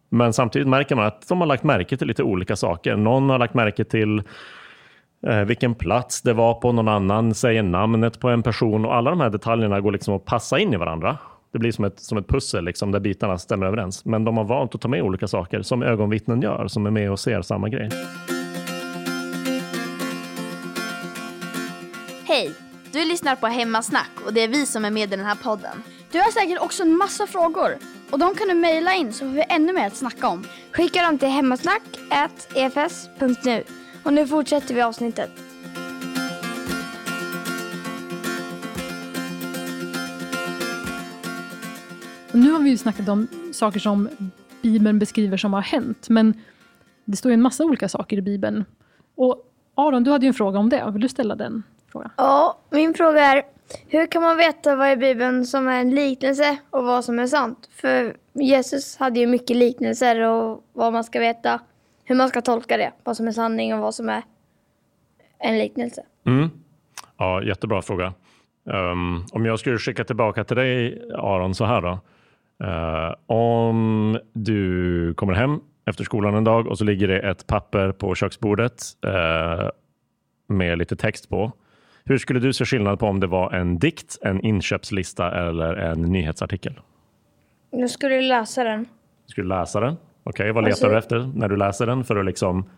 men 0.10 0.34
samtidigt 0.34 0.68
märker 0.68 0.96
man 0.96 1.06
att 1.06 1.28
de 1.28 1.42
har 1.42 1.48
lagt 1.48 1.64
märke 1.64 1.98
till 1.98 2.08
lite 2.08 2.24
olika 2.24 2.56
saker. 2.56 2.96
Någon 2.96 3.30
har 3.30 3.40
lagt 3.40 3.54
märke 3.54 3.84
till 3.84 4.24
eh, 5.28 5.42
vilken 5.42 5.76
plats 5.76 6.22
det 6.22 6.34
var 6.34 6.54
på, 6.54 6.72
någon 6.72 6.88
annan 6.88 7.34
säger 7.34 7.64
namnet 7.64 8.20
på 8.20 8.30
en 8.30 8.44
person 8.44 8.86
och 8.86 8.96
alla 8.96 9.10
de 9.10 9.20
här 9.20 9.30
detaljerna 9.30 9.82
går 9.82 9.92
liksom 9.92 10.16
att 10.16 10.26
passa 10.26 10.60
in 10.60 10.74
i 10.74 10.78
varandra. 10.78 11.18
Det 11.54 11.60
blir 11.60 11.72
som 11.72 11.86
ett, 11.86 12.00
som 12.00 12.18
ett 12.18 12.28
pussel 12.28 12.66
liksom, 12.66 12.92
där 12.92 13.00
bitarna 13.00 13.38
stämmer 13.38 13.66
överens. 13.66 14.06
Men 14.06 14.24
de 14.24 14.38
har 14.38 14.44
valt 14.44 14.76
att 14.76 14.82
ta 14.82 14.88
med 14.88 15.02
olika 15.02 15.28
saker 15.28 15.62
som 15.62 15.84
ögonvittnen 15.84 16.42
gör, 16.42 16.68
som 16.68 16.86
är 16.86 16.92
med 16.92 17.12
och 17.12 17.20
ser 17.20 17.42
samma 17.42 17.70
grej. 17.70 17.90
Hej! 22.32 22.52
Du 22.92 23.06
lyssnar 23.06 23.36
på 23.36 23.48
Hemmasnack 23.48 24.12
och 24.26 24.34
det 24.34 24.42
är 24.42 24.48
vi 24.48 24.66
som 24.66 24.86
är 24.86 24.92
med 24.92 25.14
i 25.14 25.16
den 25.16 25.26
här 25.26 25.36
podden. 25.36 25.84
Du 26.12 26.20
har 26.20 26.32
säkert 26.32 26.62
också 26.62 26.84
en 26.84 26.98
massa 26.98 27.28
frågor 27.28 27.78
och 28.12 28.20
de 28.20 28.36
kan 28.36 28.48
du 28.48 28.54
mejla 28.54 28.94
in 28.94 29.14
så 29.14 29.26
får 29.26 29.34
vi 29.34 29.44
ännu 29.50 29.74
mer 29.74 29.88
att 29.88 29.96
snacka 29.96 30.28
om. 30.28 30.44
Skicka 30.72 31.02
dem 31.02 31.18
till 31.18 31.28
hemmasnack.efs.nu. 31.28 33.64
Och 34.04 34.14
nu 34.14 34.28
fortsätter 34.28 34.76
vi 34.76 34.82
avsnittet. 34.82 35.30
Och 42.32 42.40
nu 42.40 42.52
har 42.52 42.60
vi 42.60 42.70
ju 42.70 42.78
snackat 42.78 43.10
om 43.10 43.28
saker 43.54 43.80
som 43.80 44.10
Bibeln 44.62 45.00
beskriver 45.00 45.38
som 45.38 45.54
har 45.54 45.62
hänt, 45.62 46.10
men 46.10 46.42
det 47.06 47.18
står 47.18 47.32
ju 47.32 47.34
en 47.34 47.42
massa 47.42 47.64
olika 47.64 47.90
saker 47.90 48.18
i 48.18 48.22
Bibeln. 48.22 48.66
Och 49.16 49.48
Aron, 49.76 50.04
du 50.04 50.12
hade 50.12 50.26
ju 50.26 50.28
en 50.28 50.34
fråga 50.34 50.60
om 50.60 50.70
det. 50.70 50.92
Vill 50.92 51.02
du 51.02 51.10
ställa 51.10 51.36
den 51.36 51.64
frågan? 51.92 52.12
Ja, 52.18 52.58
min 52.70 52.94
fråga 52.94 53.22
är 53.22 53.44
hur 53.88 54.06
kan 54.06 54.22
man 54.22 54.38
veta 54.38 54.76
vad 54.76 54.92
i 54.92 54.96
Bibeln 54.96 55.46
som 55.46 55.68
är 55.68 55.82
en 55.82 55.96
liknelse 55.96 56.58
och 56.70 56.84
vad 56.84 57.06
som 57.06 57.20
är 57.20 57.28
sant? 57.28 57.70
För 57.72 58.16
Jesus 58.34 58.98
hade 58.98 59.20
ju 59.20 59.28
mycket 59.28 59.58
liknelser 59.58 60.20
och 60.20 60.64
vad 60.74 60.94
man 60.94 61.04
ska 61.04 61.20
veta, 61.20 61.60
hur 62.04 62.16
man 62.16 62.30
ska 62.30 62.42
tolka 62.42 62.78
det. 62.78 62.92
Vad 63.04 63.18
som 63.18 63.28
är 63.28 63.32
sanning 63.32 63.74
och 63.74 63.80
vad 63.80 63.96
som 63.96 64.10
är 64.10 64.24
en 65.40 65.58
liknelse. 65.58 66.04
Mm. 66.26 66.50
Ja, 67.18 67.44
jättebra 67.44 67.82
fråga. 67.82 68.14
Um, 68.64 69.26
om 69.32 69.46
jag 69.46 69.60
skulle 69.60 69.78
skicka 69.78 70.04
tillbaka 70.04 70.44
till 70.44 70.58
dig 70.58 71.02
Aron 71.16 71.56
så 71.56 71.66
här 71.66 71.82
då. 71.82 72.00
Uh, 72.64 73.16
om 73.26 74.20
du 74.34 75.14
kommer 75.14 75.34
hem 75.34 75.60
efter 75.86 76.04
skolan 76.04 76.36
en 76.36 76.44
dag 76.44 76.68
och 76.68 76.78
så 76.78 76.84
ligger 76.84 77.08
det 77.08 77.20
ett 77.20 77.48
papper 77.48 77.92
på 77.92 78.16
köksbordet 78.16 78.84
uh, 79.06 79.70
med 80.48 80.78
lite 80.78 80.96
text 80.96 81.30
på. 81.30 81.52
Hur 82.06 82.18
skulle 82.18 82.40
du 82.40 82.54
se 82.54 82.66
skillnad 82.66 83.00
på 83.00 83.06
om 83.08 83.20
det 83.20 83.28
var 83.28 83.52
en 83.54 83.80
dikt, 83.80 84.18
en 84.22 84.46
inköpslista 84.46 85.32
eller 85.50 85.76
en 85.76 86.02
nyhetsartikel? 86.02 86.80
Nu 87.72 87.90
ska 87.90 88.08
du 88.10 88.22
läsa 88.22 88.64
den. 88.64 88.80
Du 89.28 89.32
skulle 89.32 89.56
läsa 89.56 89.80
den. 89.80 89.96
Okej, 90.24 90.52
vad 90.52 90.64
letar 90.64 90.72
Alltså- 90.72 90.90
du 90.90 90.98
efter 90.98 91.32
när 91.36 91.48
du 91.48 91.58
läser 91.58 91.86
den 91.86 92.04
för 92.04 92.16
att 92.16 92.26
liksom 92.26 92.70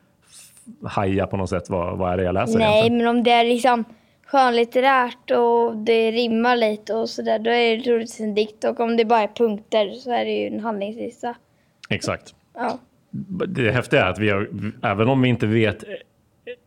haja 0.84 1.27
på 1.27 1.38
något 1.38 1.50
sätt? 1.50 1.70
Vad, 1.70 1.98
vad 1.98 2.13
är 2.13 2.18
det 2.18 2.24
jag 2.24 2.34
läser 2.34 2.60
Nej, 2.60 2.68
egentligen? 2.80 2.98
men 2.98 3.08
om 3.08 3.24
det 3.24 3.32
är 3.32 3.44
liksom 3.44 3.84
skönlitterärt 4.27 5.32
och 5.32 5.77
det 5.77 6.12
rimmar 6.12 6.56
lite 6.56 6.94
och 6.94 7.10
sådär, 7.10 7.39
då 7.39 7.50
är 7.51 7.77
det 7.77 7.84
troligtvis 7.84 8.20
en 8.20 8.36
dikt. 8.36 8.63
Och 8.63 8.80
om 8.80 8.98
det 8.98 9.06
bara 9.06 9.20
är 9.22 9.27
punkter 9.27 9.89
så 9.92 10.12
är 10.12 10.25
det 10.25 10.32
ju 10.32 10.48
en 10.48 10.60
handlingslista. 10.60 11.36
Exakt. 11.89 12.36
Ja. 12.53 12.80
Det 13.48 13.72
häftiga 13.72 14.06
är 14.06 14.10
att 14.10 14.20
vi 14.20 14.30
har, 14.30 14.50
även 14.84 15.08
om 15.10 15.22
vi 15.22 15.30
inte 15.30 15.48
vet 15.48 15.84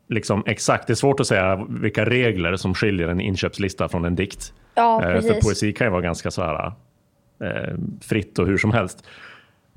liksom 0.09 0.43
exakt, 0.47 0.87
det 0.87 0.93
är 0.93 0.95
svårt 0.95 1.21
att 1.21 1.27
säga 1.27 1.67
vilka 1.69 2.05
regler 2.05 2.57
som 2.57 2.75
skiljer 2.75 3.09
en 3.09 3.21
inköpslista 3.21 3.89
från 3.89 4.05
en 4.05 4.15
dikt. 4.15 4.53
Ja, 4.75 5.05
Eh, 5.05 5.13
precis. 5.13 5.33
För 5.33 5.41
poesi 5.41 5.73
kan 5.73 5.87
ju 5.87 5.91
vara 5.91 6.03
ganska 6.03 6.31
så 6.31 6.43
här, 6.43 6.73
eh, 7.41 7.75
fritt 8.01 8.39
och 8.39 8.47
hur 8.47 8.59
som 8.59 8.73
helst. 8.73 9.07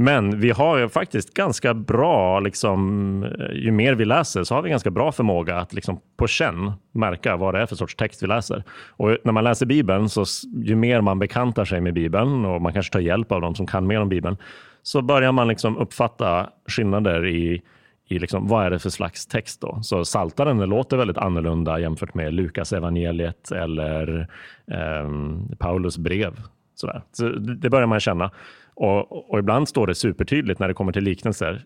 Men 0.01 0.39
vi 0.39 0.51
har 0.51 0.77
ju 0.77 0.89
faktiskt 0.89 1.33
ganska 1.33 1.73
bra, 1.73 2.39
liksom, 2.39 3.23
eh, 3.23 3.55
ju 3.55 3.71
mer 3.71 3.95
vi 3.95 4.05
läser 4.05 4.43
så 4.43 4.55
har 4.55 4.61
vi 4.61 4.69
ganska 4.69 4.91
bra 4.91 5.11
förmåga 5.11 5.57
att 5.57 5.73
liksom 5.73 5.99
på 6.17 6.27
känn 6.27 6.71
märka 6.91 7.35
vad 7.35 7.53
det 7.53 7.61
är 7.61 7.65
för 7.65 7.75
sorts 7.75 7.95
text 7.95 8.23
vi 8.23 8.27
läser. 8.27 8.63
Och 8.89 9.17
när 9.23 9.31
man 9.31 9.43
läser 9.43 9.65
Bibeln, 9.65 10.09
så 10.09 10.25
ju 10.63 10.75
mer 10.75 11.01
man 11.01 11.19
bekantar 11.19 11.65
sig 11.65 11.81
med 11.81 11.93
Bibeln 11.93 12.45
och 12.45 12.61
man 12.61 12.73
kanske 12.73 12.93
tar 12.93 12.99
hjälp 12.99 13.31
av 13.31 13.41
de 13.41 13.55
som 13.55 13.67
kan 13.67 13.87
mer 13.87 14.01
om 14.01 14.09
Bibeln, 14.09 14.37
så 14.83 15.01
börjar 15.01 15.31
man 15.31 15.47
liksom 15.47 15.77
uppfatta 15.77 16.49
skillnader 16.67 17.25
i, 17.25 17.61
i 18.09 18.19
liksom, 18.19 18.47
vad 18.47 18.65
är 18.65 18.69
det 18.69 18.79
för 18.79 18.89
slags 18.89 19.27
text. 19.27 19.61
då? 19.61 19.79
Så 19.81 20.05
Saltaren 20.05 20.57
låter 20.57 20.97
väldigt 20.97 21.17
annorlunda 21.17 21.79
jämfört 21.79 22.13
med 22.13 22.33
Lukas 22.33 22.73
evangeliet 22.73 23.51
eller 23.51 24.27
eh, 24.71 25.09
Paulus 25.57 25.97
brev. 25.97 26.41
Sådär. 26.75 27.01
Så 27.11 27.29
det 27.29 27.55
det 27.55 27.69
börjar 27.69 27.87
man 27.87 27.99
känna. 27.99 28.31
Och, 28.73 29.31
och 29.31 29.39
ibland 29.39 29.69
står 29.69 29.87
det 29.87 29.95
supertydligt 29.95 30.59
när 30.59 30.67
det 30.67 30.73
kommer 30.73 30.91
till 30.91 31.03
liknelser. 31.03 31.63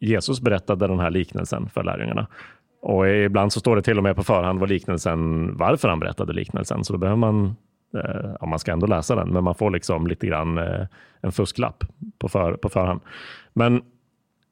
Jesus 0.00 0.40
berättade 0.40 0.86
den 0.86 0.98
här 0.98 1.10
liknelsen 1.10 1.68
för 1.68 1.84
lärjungarna. 1.84 2.26
Och 2.80 3.08
ibland 3.08 3.52
så 3.52 3.60
står 3.60 3.76
det 3.76 3.82
till 3.82 3.98
och 3.98 4.02
med 4.02 4.16
på 4.16 4.22
förhand 4.22 4.60
vad 4.60 4.68
liknelsen, 4.68 5.50
varför 5.56 5.88
han 5.88 6.00
berättade 6.00 6.32
liknelsen. 6.32 6.84
Så 6.84 6.92
då 6.92 6.98
behöver 6.98 7.16
man, 7.16 7.56
eh, 7.94 8.30
ja, 8.40 8.46
man 8.46 8.58
ska 8.58 8.72
ändå 8.72 8.86
läsa 8.86 9.14
den, 9.14 9.28
men 9.28 9.44
man 9.44 9.54
får 9.54 9.70
liksom 9.70 10.06
lite 10.06 10.26
grann 10.26 10.58
eh, 10.58 10.86
en 11.20 11.32
fusklapp 11.32 11.84
på, 12.18 12.28
för, 12.28 12.52
på 12.52 12.68
förhand. 12.68 13.00
Men 13.52 13.82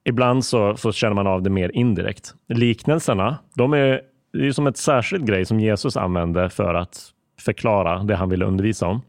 ibland 0.07 0.45
så, 0.45 0.77
så 0.77 0.93
känner 0.93 1.15
man 1.15 1.27
av 1.27 1.43
det 1.43 1.51
mer 1.51 1.71
indirekt. 1.75 2.35
Liknelserna, 2.49 3.39
de 3.55 3.73
är 3.73 4.01
det 4.33 4.47
är 4.47 4.53
som 4.53 4.67
ett 4.67 4.77
särskilt 4.77 5.25
grej 5.25 5.45
som 5.45 5.61
Jesus 5.61 5.97
använde 5.97 6.51
för 6.51 6.75
att 6.75 7.13
förklara 7.41 8.03
det 8.03 8.17
han 8.17 8.29
ville 8.29 8.45
undervisa 8.45 8.87
om. 8.87 9.01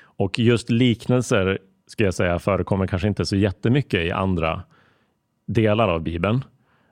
Och 0.00 0.38
just 0.38 0.70
liknelser 0.70 1.58
ska 1.86 2.04
jag 2.04 2.14
säga 2.14 2.38
förekommer 2.38 2.86
kanske 2.86 3.08
inte 3.08 3.26
så 3.26 3.36
jättemycket 3.36 4.00
i 4.00 4.10
andra 4.10 4.62
delar 5.46 5.88
av 5.88 6.00
Bibeln. 6.00 6.44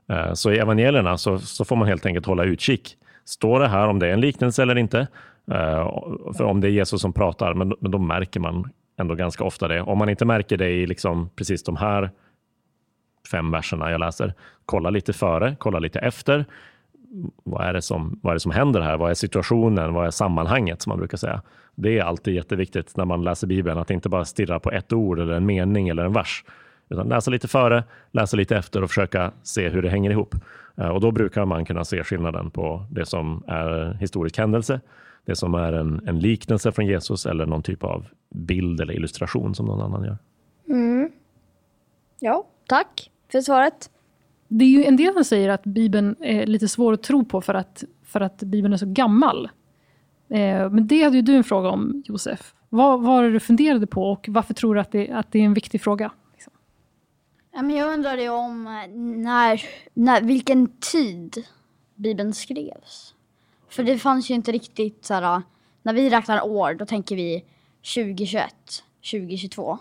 Eh, 0.08 0.32
så 0.32 0.52
i 0.52 0.58
evangelierna 0.58 1.18
så, 1.18 1.38
så, 1.38 1.64
får 1.64 1.76
man 1.76 1.88
helt 1.88 2.06
enkelt 2.06 2.26
hålla 2.26 2.44
utkik. 2.44 2.96
Står 3.24 3.60
det 3.60 3.68
här 3.68 3.88
om 3.88 3.98
det 3.98 4.08
är 4.08 4.12
en 4.12 4.20
liknelse 4.20 4.62
eller 4.62 4.78
inte? 4.78 4.98
Eh, 5.50 5.90
för 6.36 6.42
om 6.42 6.60
det 6.60 6.68
är 6.68 6.72
Jesus 6.72 7.00
som 7.00 7.12
pratar, 7.12 7.54
men, 7.54 7.74
men 7.80 7.90
då 7.90 7.98
märker 7.98 8.40
man 8.40 8.70
ändå 9.00 9.14
ganska 9.14 9.44
ofta 9.44 9.68
det. 9.68 9.82
Om 9.82 9.98
man 9.98 10.08
inte 10.08 10.24
märker 10.24 10.56
det 10.56 10.70
i 10.70 10.86
liksom 10.86 11.30
precis 11.36 11.62
de 11.62 11.76
här 11.76 12.10
fem 13.30 13.50
verserna 13.50 13.90
jag 13.90 13.98
läser, 13.98 14.34
kolla 14.66 14.90
lite 14.90 15.12
före, 15.12 15.56
kolla 15.58 15.78
lite 15.78 15.98
efter. 15.98 16.44
Vad 17.44 17.66
är, 17.66 17.72
det 17.72 17.82
som, 17.82 18.20
vad 18.22 18.30
är 18.30 18.34
det 18.34 18.40
som 18.40 18.52
händer 18.52 18.80
här? 18.80 18.96
Vad 18.96 19.10
är 19.10 19.14
situationen? 19.14 19.94
Vad 19.94 20.06
är 20.06 20.10
sammanhanget 20.10 20.82
som 20.82 20.90
man 20.90 20.98
brukar 20.98 21.18
säga? 21.18 21.42
Det 21.74 21.98
är 21.98 22.02
alltid 22.02 22.34
jätteviktigt 22.34 22.96
när 22.96 23.04
man 23.04 23.24
läser 23.24 23.46
Bibeln, 23.46 23.78
att 23.78 23.90
inte 23.90 24.08
bara 24.08 24.24
stirra 24.24 24.60
på 24.60 24.70
ett 24.70 24.92
ord 24.92 25.18
eller 25.18 25.34
en 25.34 25.46
mening 25.46 25.88
eller 25.88 26.04
en 26.04 26.12
vers, 26.12 26.44
utan 26.88 27.08
läsa 27.08 27.30
lite 27.30 27.48
före, 27.48 27.84
läsa 28.10 28.36
lite 28.36 28.56
efter 28.56 28.82
och 28.82 28.88
försöka 28.88 29.32
se 29.42 29.68
hur 29.68 29.82
det 29.82 29.90
hänger 29.90 30.10
ihop. 30.10 30.34
Eh, 30.76 30.88
och 30.88 31.00
då 31.00 31.10
brukar 31.10 31.44
man 31.44 31.64
kunna 31.64 31.84
se 31.84 32.04
skillnaden 32.04 32.50
på 32.50 32.86
det 32.90 33.06
som 33.06 33.44
är 33.46 33.96
historisk 34.00 34.38
händelse, 34.38 34.80
det 35.24 35.36
som 35.36 35.54
är 35.54 35.72
en, 35.72 36.08
en 36.08 36.20
liknelse 36.20 36.72
från 36.72 36.86
Jesus 36.86 37.26
eller 37.26 37.46
någon 37.46 37.62
typ 37.62 37.84
av 37.84 38.06
bild 38.34 38.80
eller 38.80 38.94
illustration 38.94 39.54
som 39.54 39.66
någon 39.66 39.80
annan 39.80 40.04
gör. 40.04 40.18
Mm. 40.68 41.10
Ja, 42.20 42.46
tack 42.70 43.10
för 43.32 43.40
svaret. 43.40 43.90
Det 44.48 44.64
är 44.64 44.68
ju 44.68 44.84
en 44.84 44.96
del 44.96 45.14
som 45.14 45.24
säger 45.24 45.48
att 45.48 45.64
Bibeln 45.64 46.16
är 46.20 46.46
lite 46.46 46.68
svår 46.68 46.92
att 46.92 47.02
tro 47.02 47.24
på 47.24 47.40
för 47.40 47.54
att, 47.54 47.84
för 48.04 48.20
att 48.20 48.38
Bibeln 48.42 48.74
är 48.74 48.78
så 48.78 48.86
gammal. 48.86 49.48
Eh, 50.28 50.70
men 50.70 50.86
det 50.86 51.02
hade 51.02 51.16
ju 51.16 51.22
du 51.22 51.36
en 51.36 51.44
fråga 51.44 51.68
om, 51.68 52.02
Josef. 52.06 52.54
Vad 52.68 53.02
var 53.02 53.22
det 53.22 53.30
du 53.30 53.40
funderade 53.40 53.86
på 53.86 54.10
och 54.10 54.26
varför 54.28 54.54
tror 54.54 54.74
du 54.74 54.80
att 54.80 54.92
det, 54.92 55.10
att 55.10 55.32
det 55.32 55.38
är 55.38 55.44
en 55.44 55.54
viktig 55.54 55.80
fråga? 55.80 56.12
Liksom? 56.32 56.52
Ja, 57.52 57.62
men 57.62 57.76
jag 57.76 57.92
undrade 57.92 58.28
om 58.28 58.66
eh, 58.66 58.96
när, 58.98 59.62
när, 59.94 60.22
vilken 60.22 60.66
tid 60.66 61.44
Bibeln 61.94 62.34
skrevs. 62.34 63.14
För 63.68 63.82
det 63.82 63.98
fanns 63.98 64.30
ju 64.30 64.34
inte 64.34 64.52
riktigt 64.52 65.04
så 65.04 65.14
här, 65.14 65.42
när 65.82 65.92
vi 65.92 66.10
räknar 66.10 66.44
år 66.44 66.74
då 66.74 66.86
tänker 66.86 67.16
vi 67.16 67.44
2021, 67.94 68.54
2022. 69.10 69.78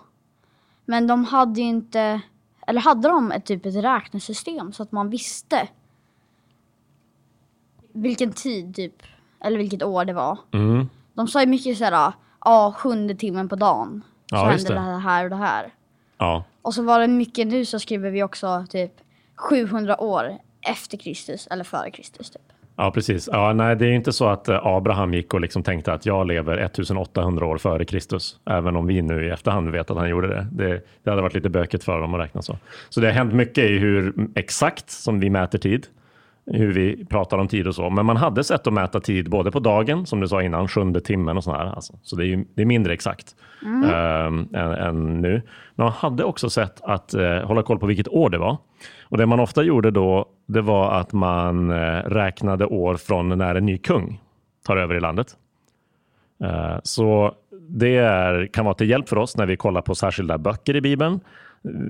Men 0.86 1.08
de 1.08 1.26
hade 1.26 1.62
ju 1.62 1.68
inte, 1.68 2.22
eller 2.70 2.82
hade 2.82 3.08
de 3.08 3.32
ett 3.32 3.46
typ 3.46 3.66
ett 3.66 3.76
räknesystem 3.76 4.74
så 4.74 4.84
att 4.84 4.92
man 4.92 5.10
visste 5.10 5.68
vilken 7.94 8.34
tid 8.34 8.76
typ, 8.76 9.04
eller 9.40 9.58
vilket 9.58 9.84
år 9.84 10.06
det 10.06 10.14
var. 10.14 10.38
Mm. 10.52 10.90
De 11.14 11.28
sa 11.28 11.42
ju 11.42 11.48
mycket 11.48 11.78
såhär, 11.78 12.14
ja 12.46 12.74
sjunde 12.78 13.16
timmen 13.16 13.50
på 13.50 13.56
dagen. 13.56 14.04
Så 14.30 14.36
Ja, 14.36 14.46
hände 14.46 14.64
det. 14.64 14.74
det 14.74 14.80
här 14.80 15.24
och 15.24 15.30
det 15.30 15.36
här. 15.36 15.74
Ja, 16.18 16.44
Och 16.62 16.74
så 16.74 16.84
var 16.84 17.00
det 17.00 17.08
mycket, 17.08 17.48
nu 17.48 17.66
så 17.66 17.80
skriver 17.80 18.10
vi 18.10 18.24
också 18.24 18.66
typ 18.70 18.94
700 19.36 20.02
år 20.02 20.38
efter 20.62 20.98
Kristus 20.98 21.48
eller 21.48 21.64
före 21.64 21.92
Kristus 21.92 22.30
typ. 22.30 22.54
Ja, 22.82 22.92
precis. 22.92 23.30
Ja, 23.32 23.54
nej, 23.54 23.76
det 23.76 23.86
är 23.86 23.92
inte 23.92 24.12
så 24.12 24.28
att 24.28 24.50
eh, 24.50 24.66
Abraham 24.66 25.14
gick 25.14 25.34
och 25.34 25.42
liksom 25.42 25.64
tänkte 25.64 25.94
att 25.94 26.06
jag 26.06 26.28
lever 26.28 26.58
1800 26.58 27.46
år 27.46 27.58
före 27.58 27.86
Kristus, 27.86 28.36
även 28.50 28.76
om 28.76 28.88
vi 28.88 29.02
nu 29.02 29.26
i 29.26 29.30
efterhand 29.30 29.70
vet 29.70 29.92
att 29.92 29.98
han 29.98 30.10
gjorde 30.10 30.28
det. 30.28 30.48
Det, 30.52 30.82
det 31.04 31.10
hade 31.10 31.22
varit 31.22 31.34
lite 31.34 31.50
bökigt 31.50 31.84
för 31.84 32.02
dem 32.02 32.14
att 32.14 32.22
räkna 32.22 32.42
så. 32.42 32.58
Så 32.90 33.02
det 33.02 33.08
har 33.08 33.14
hänt 33.14 33.34
mycket 33.34 33.64
i 33.64 33.78
hur 33.78 34.08
mm, 34.08 34.32
exakt 34.36 34.90
som 34.90 35.20
vi 35.20 35.30
mäter 35.30 35.60
tid, 35.60 35.88
hur 36.54 36.74
vi 36.74 37.06
pratar 37.06 37.38
om 37.38 37.48
tid 37.48 37.68
och 37.68 37.76
så. 37.76 37.90
Men 37.90 38.06
man 38.06 38.18
hade 38.18 38.44
sätt 38.44 38.68
att 38.68 38.74
mäta 38.74 39.00
tid 39.00 39.30
både 39.30 39.52
på 39.52 39.60
dagen, 39.60 40.06
som 40.06 40.20
du 40.20 40.28
sa 40.28 40.42
innan, 40.42 40.68
sjunde 40.68 41.02
timmen 41.02 41.38
och 41.38 41.44
sådär. 41.44 41.74
Alltså. 41.76 41.94
Så 42.04 42.16
det 42.16 42.24
är, 42.24 42.28
ju, 42.28 42.46
det 42.56 42.62
är 42.62 42.66
mindre 42.66 42.94
exakt 42.94 43.36
ehm, 43.66 44.48
än, 44.54 44.72
än 44.72 45.22
nu. 45.22 45.32
Men 45.76 45.84
man 45.86 45.92
hade 45.92 46.24
också 46.24 46.50
sätt 46.50 46.82
att 46.84 47.14
eh, 47.14 47.38
hålla 47.40 47.64
koll 47.64 47.80
på 47.80 47.86
vilket 47.86 48.08
år 48.08 48.30
det 48.30 48.38
var. 48.38 48.58
Och 49.04 49.18
det 49.18 49.26
man 49.26 49.40
ofta 49.40 49.64
gjorde 49.64 49.92
då, 49.92 50.26
det 50.48 50.62
var 50.62 50.92
att 50.92 51.14
man 51.14 51.70
eh, 51.72 52.04
räknade 52.06 52.66
år 52.66 52.96
från 52.96 53.30
när 53.30 53.56
en 53.56 53.66
ny 53.66 53.78
kung 53.78 54.22
tar 54.66 54.78
över 54.78 54.96
i 54.96 55.00
landet. 55.00 55.28
Eh, 56.44 56.78
Så 56.84 57.32
det 57.70 57.96
är, 57.98 58.50
kan 58.54 58.66
vara 58.66 58.76
till 58.76 58.90
hjälp 58.90 59.10
för 59.10 59.18
oss 59.18 59.38
när 59.38 59.46
vi 59.46 59.58
kollar 59.58 59.82
på 59.82 59.96
särskilda 59.96 60.38
böcker 60.38 60.76
i 60.76 60.82
Bibeln. 60.82 61.14
Eh, 61.14 61.20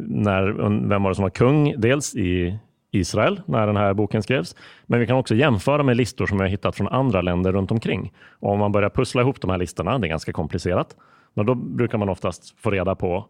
När, 0.08 0.44
vem 0.90 1.04
var 1.04 1.10
det 1.12 1.16
som 1.16 1.24
var 1.24 1.30
kung? 1.30 1.74
Dels 1.78 2.16
i 2.16 2.60
Israel 2.92 3.42
när 3.46 3.68
den 3.68 3.78
här 3.78 3.94
boken 3.94 4.24
skrevs. 4.24 4.56
Men 4.86 5.00
vi 5.00 5.08
kan 5.08 5.18
också 5.18 5.36
jämföra 5.36 5.84
med 5.84 5.98
listor 5.98 6.26
som 6.26 6.38
vi 6.38 6.44
har 6.44 6.50
hittat 6.50 6.76
från 6.76 6.88
andra 6.88 7.22
länder 7.22 7.52
runt 7.52 7.72
omkring. 7.72 8.14
Och 8.32 8.52
om 8.52 8.60
man 8.60 8.72
börjar 8.72 8.90
pussla 8.90 9.22
ihop 9.22 9.42
de 9.42 9.50
här 9.50 9.58
listorna, 9.58 10.00
det 10.00 10.08
är 10.08 10.10
ganska 10.10 10.34
komplicerat, 10.34 10.96
men 11.34 11.46
då 11.46 11.56
brukar 11.56 11.98
man 11.98 12.10
oftast 12.10 12.60
få 12.60 12.72
reda 12.72 12.96
på 12.96 13.26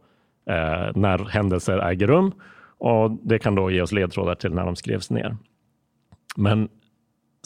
eh, 0.49 0.91
när 0.95 1.29
händelser 1.29 1.77
äger 1.79 2.07
rum 2.07 2.31
och 2.77 3.11
det 3.11 3.39
kan 3.39 3.55
då 3.55 3.71
ge 3.71 3.81
oss 3.81 3.91
ledtrådar 3.91 4.35
till 4.35 4.53
när 4.53 4.65
de 4.65 4.75
skrevs 4.75 5.09
ner. 5.09 5.37
Men 6.37 6.69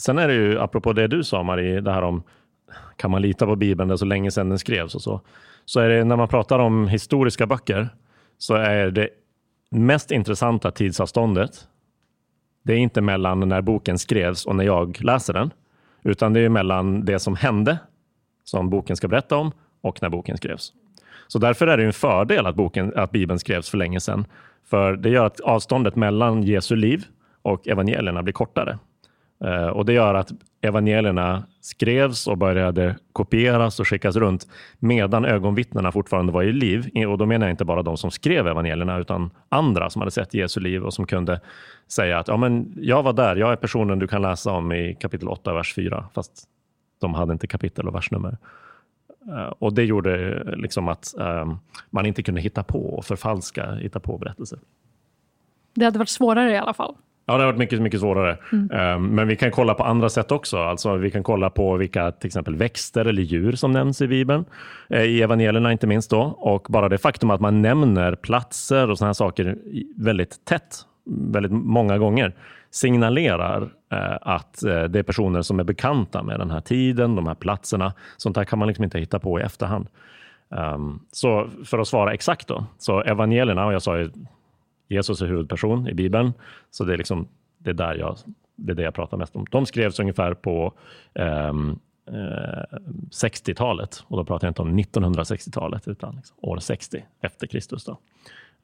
sen 0.02 0.18
är 0.18 0.28
det 0.28 0.34
ju, 0.34 0.60
apropå 0.60 0.92
det 0.92 1.06
du 1.06 1.24
sa 1.24 1.42
Marie, 1.42 1.80
det 1.80 1.92
här 1.92 2.02
om 2.02 2.22
kan 2.96 3.10
man 3.10 3.22
lita 3.22 3.46
på 3.46 3.56
Bibeln, 3.56 3.88
det 3.88 3.94
är 3.94 3.96
så 3.96 4.04
länge 4.04 4.30
sedan 4.30 4.48
den 4.48 4.58
skrevs 4.58 4.94
och 4.94 5.02
så. 5.02 5.20
Så 5.64 5.80
är 5.80 5.88
det 5.88 6.04
när 6.04 6.16
man 6.16 6.28
pratar 6.28 6.58
om 6.58 6.88
historiska 6.88 7.46
böcker 7.46 7.88
så 8.38 8.54
är 8.54 8.90
det 8.90 9.08
mest 9.70 10.10
intressanta 10.10 10.70
tidsavståndet 10.70 11.68
det 12.64 12.72
är 12.72 12.78
inte 12.78 13.00
mellan 13.00 13.48
när 13.48 13.60
boken 13.60 13.98
skrevs 13.98 14.46
och 14.46 14.56
när 14.56 14.64
jag 14.64 15.04
läser 15.04 15.32
den, 15.32 15.50
utan 16.02 16.32
det 16.32 16.40
är 16.40 16.48
mellan 16.48 17.04
det 17.04 17.18
som 17.18 17.36
hände, 17.36 17.78
som 18.44 18.70
boken 18.70 18.96
ska 18.96 19.08
berätta 19.08 19.36
om, 19.36 19.52
och 19.80 20.02
när 20.02 20.08
boken 20.08 20.36
skrevs. 20.36 20.72
Så 21.28 21.38
därför 21.38 21.66
är 21.66 21.76
det 21.76 21.84
en 21.84 21.92
fördel 21.92 22.46
att, 22.46 22.56
boken, 22.56 22.92
att 22.96 23.10
Bibeln 23.10 23.38
skrevs 23.38 23.70
för 23.70 23.78
länge 23.78 24.00
sedan. 24.00 24.26
För 24.64 24.96
det 24.96 25.10
gör 25.10 25.26
att 25.26 25.40
avståndet 25.40 25.96
mellan 25.96 26.42
Jesu 26.42 26.76
liv 26.76 27.04
och 27.42 27.68
evangelierna 27.68 28.22
blir 28.22 28.32
kortare. 28.32 28.78
Eh, 29.44 29.66
och 29.66 29.84
det 29.84 29.92
gör 29.92 30.14
att 30.14 30.32
evangelierna 30.60 31.44
skrevs 31.60 32.26
och 32.26 32.38
började 32.38 32.96
kopieras 33.12 33.80
och 33.80 33.88
skickas 33.88 34.16
runt 34.16 34.46
medan 34.78 35.24
ögonvittnena 35.24 35.92
fortfarande 35.92 36.32
var 36.32 36.42
i 36.42 36.52
liv. 36.52 37.06
Och 37.08 37.18
då 37.18 37.26
menar 37.26 37.46
jag 37.46 37.52
inte 37.52 37.64
bara 37.64 37.82
de 37.82 37.96
som 37.96 38.10
skrev 38.10 38.46
evangelierna 38.46 38.98
utan 38.98 39.30
andra 39.48 39.90
som 39.90 40.02
hade 40.02 40.10
sett 40.10 40.34
Jesu 40.34 40.60
liv 40.60 40.82
och 40.82 40.94
som 40.94 41.06
kunde 41.06 41.40
säga 41.88 42.18
att 42.18 42.28
ja, 42.28 42.36
men 42.36 42.74
jag 42.76 43.02
var 43.02 43.12
där, 43.12 43.36
jag 43.36 43.52
är 43.52 43.56
personen 43.56 43.98
du 43.98 44.06
kan 44.06 44.22
läsa 44.22 44.52
om 44.52 44.72
i 44.72 44.96
kapitel 45.00 45.28
8, 45.28 45.54
vers 45.54 45.74
4. 45.74 46.08
Fast 46.14 46.48
de 47.00 47.14
hade 47.14 47.32
inte 47.32 47.46
kapitel 47.46 47.88
och 47.88 47.94
versnummer. 47.94 48.36
Eh, 49.28 49.52
och 49.58 49.74
det 49.74 49.84
gjorde 49.84 50.34
eh, 50.34 50.56
liksom 50.56 50.88
att 50.88 51.14
ehm, 51.18 51.56
man 51.90 52.06
inte 52.06 52.22
kunde 52.22 52.40
hitta 52.40 52.62
på 52.62 52.78
och 52.78 53.04
förfalska 53.04 53.74
hitta 53.74 54.00
på 54.00 54.18
berättelser. 54.18 54.58
Det 55.74 55.84
hade 55.84 55.98
varit 55.98 56.08
svårare 56.08 56.52
i 56.52 56.56
alla 56.56 56.74
fall. 56.74 56.94
Ja, 57.26 57.34
det 57.34 57.40
har 57.40 57.46
varit 57.46 57.58
mycket, 57.58 57.82
mycket 57.82 58.00
svårare. 58.00 58.36
Eh, 58.52 58.98
Men 58.98 59.28
vi 59.28 59.36
kan 59.36 59.50
kolla 59.50 59.74
på 59.74 59.84
andra 59.84 60.08
sätt 60.08 60.32
också. 60.32 60.58
Alltså, 60.58 60.96
vi 60.96 61.10
kan 61.10 61.22
kolla 61.22 61.50
på 61.50 61.76
vilka 61.76 62.10
till 62.12 62.26
exempel 62.26 62.56
växter 62.56 63.04
eller 63.04 63.22
djur 63.22 63.52
som 63.52 63.72
nämns 63.72 64.02
i 64.02 64.08
Bibeln. 64.08 64.44
Eh, 64.88 65.02
I 65.02 65.22
evangelierna 65.22 65.72
inte 65.72 65.86
minst 65.86 66.10
då. 66.10 66.20
Och 66.22 66.66
bara 66.68 66.88
det 66.88 66.98
faktum 66.98 67.30
att 67.30 67.40
man 67.40 67.62
nämner 67.62 68.14
platser 68.14 68.90
och 68.90 68.98
sådana 68.98 69.08
här 69.08 69.14
saker 69.14 69.56
väldigt 69.96 70.44
tätt, 70.44 70.76
väldigt 71.32 71.52
många 71.52 71.98
gånger, 71.98 72.34
signalerar 72.70 73.62
eh, 73.92 74.16
att 74.20 74.64
eh, 74.64 74.84
det 74.84 74.98
är 74.98 75.02
personer 75.02 75.42
som 75.42 75.60
är 75.60 75.64
bekanta 75.64 76.22
med 76.22 76.40
den 76.40 76.50
här 76.50 76.60
tiden, 76.60 77.16
de 77.16 77.26
här 77.26 77.34
platserna. 77.34 77.92
Sånt 78.16 78.36
här 78.36 78.44
kan 78.44 78.58
man 78.58 78.68
liksom 78.68 78.84
inte 78.84 78.98
hitta 78.98 79.18
på 79.18 79.40
i 79.40 79.42
efterhand. 79.42 79.86
Um, 80.48 81.00
så 81.12 81.48
för 81.64 81.78
att 81.78 81.88
svara 81.88 82.12
exakt 82.12 82.48
då, 82.48 82.64
så 82.78 83.00
evangelierna, 83.02 83.66
och 83.66 83.72
jag 83.74 83.82
sa 83.82 83.98
ju 83.98 84.10
Jesus 84.88 85.22
är 85.22 85.26
huvudperson 85.26 85.88
i 85.88 85.94
Bibeln, 85.94 86.32
så 86.70 86.84
det 86.84 86.92
är, 86.92 86.98
liksom, 86.98 87.28
det 87.58 87.70
är, 87.70 87.74
där 87.74 87.94
jag, 87.94 88.16
det, 88.56 88.72
är 88.72 88.76
det 88.76 88.82
jag 88.82 88.94
pratar 88.94 89.16
mest 89.16 89.36
om. 89.36 89.46
De 89.50 89.66
skrevs 89.66 90.00
ungefär 90.00 90.34
på 90.34 90.72
ehm, 91.14 91.78
eh, 92.06 92.78
60-talet, 93.10 94.04
och 94.08 94.16
då 94.16 94.24
pratar 94.24 94.46
jag 94.46 94.50
inte 94.50 94.62
om 94.62 94.78
1960-talet, 94.78 95.88
utan 95.88 96.16
liksom 96.16 96.36
år 96.40 96.58
60 96.58 97.04
efter 97.20 97.46
Kristus. 97.46 97.84
Då. 97.84 97.98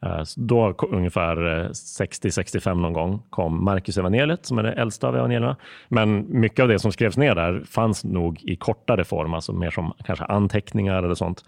Eh, 0.03 0.23
så 0.25 0.41
då 0.41 0.75
ungefär 0.91 1.37
eh, 1.37 1.69
60-65 1.69 2.75
någon 2.75 2.93
gång 2.93 3.23
kom 3.31 3.65
Marcus 3.65 3.99
evangeliet 3.99 4.47
som 4.47 4.59
är 4.59 4.63
det 4.63 4.73
äldsta 4.73 5.09
av 5.09 5.17
evangelierna. 5.17 5.57
Men 5.89 6.41
mycket 6.41 6.63
av 6.63 6.69
det 6.69 6.79
som 6.79 6.93
skrevs 6.93 7.17
ner 7.17 7.35
där 7.35 7.63
fanns 7.65 8.05
nog 8.05 8.43
i 8.43 8.57
kortare 8.57 9.05
form, 9.05 9.35
alltså 9.35 9.53
mer 9.53 9.71
som 9.71 9.93
kanske 10.05 10.25
anteckningar 10.25 11.03
eller 11.03 11.15
sånt. 11.15 11.45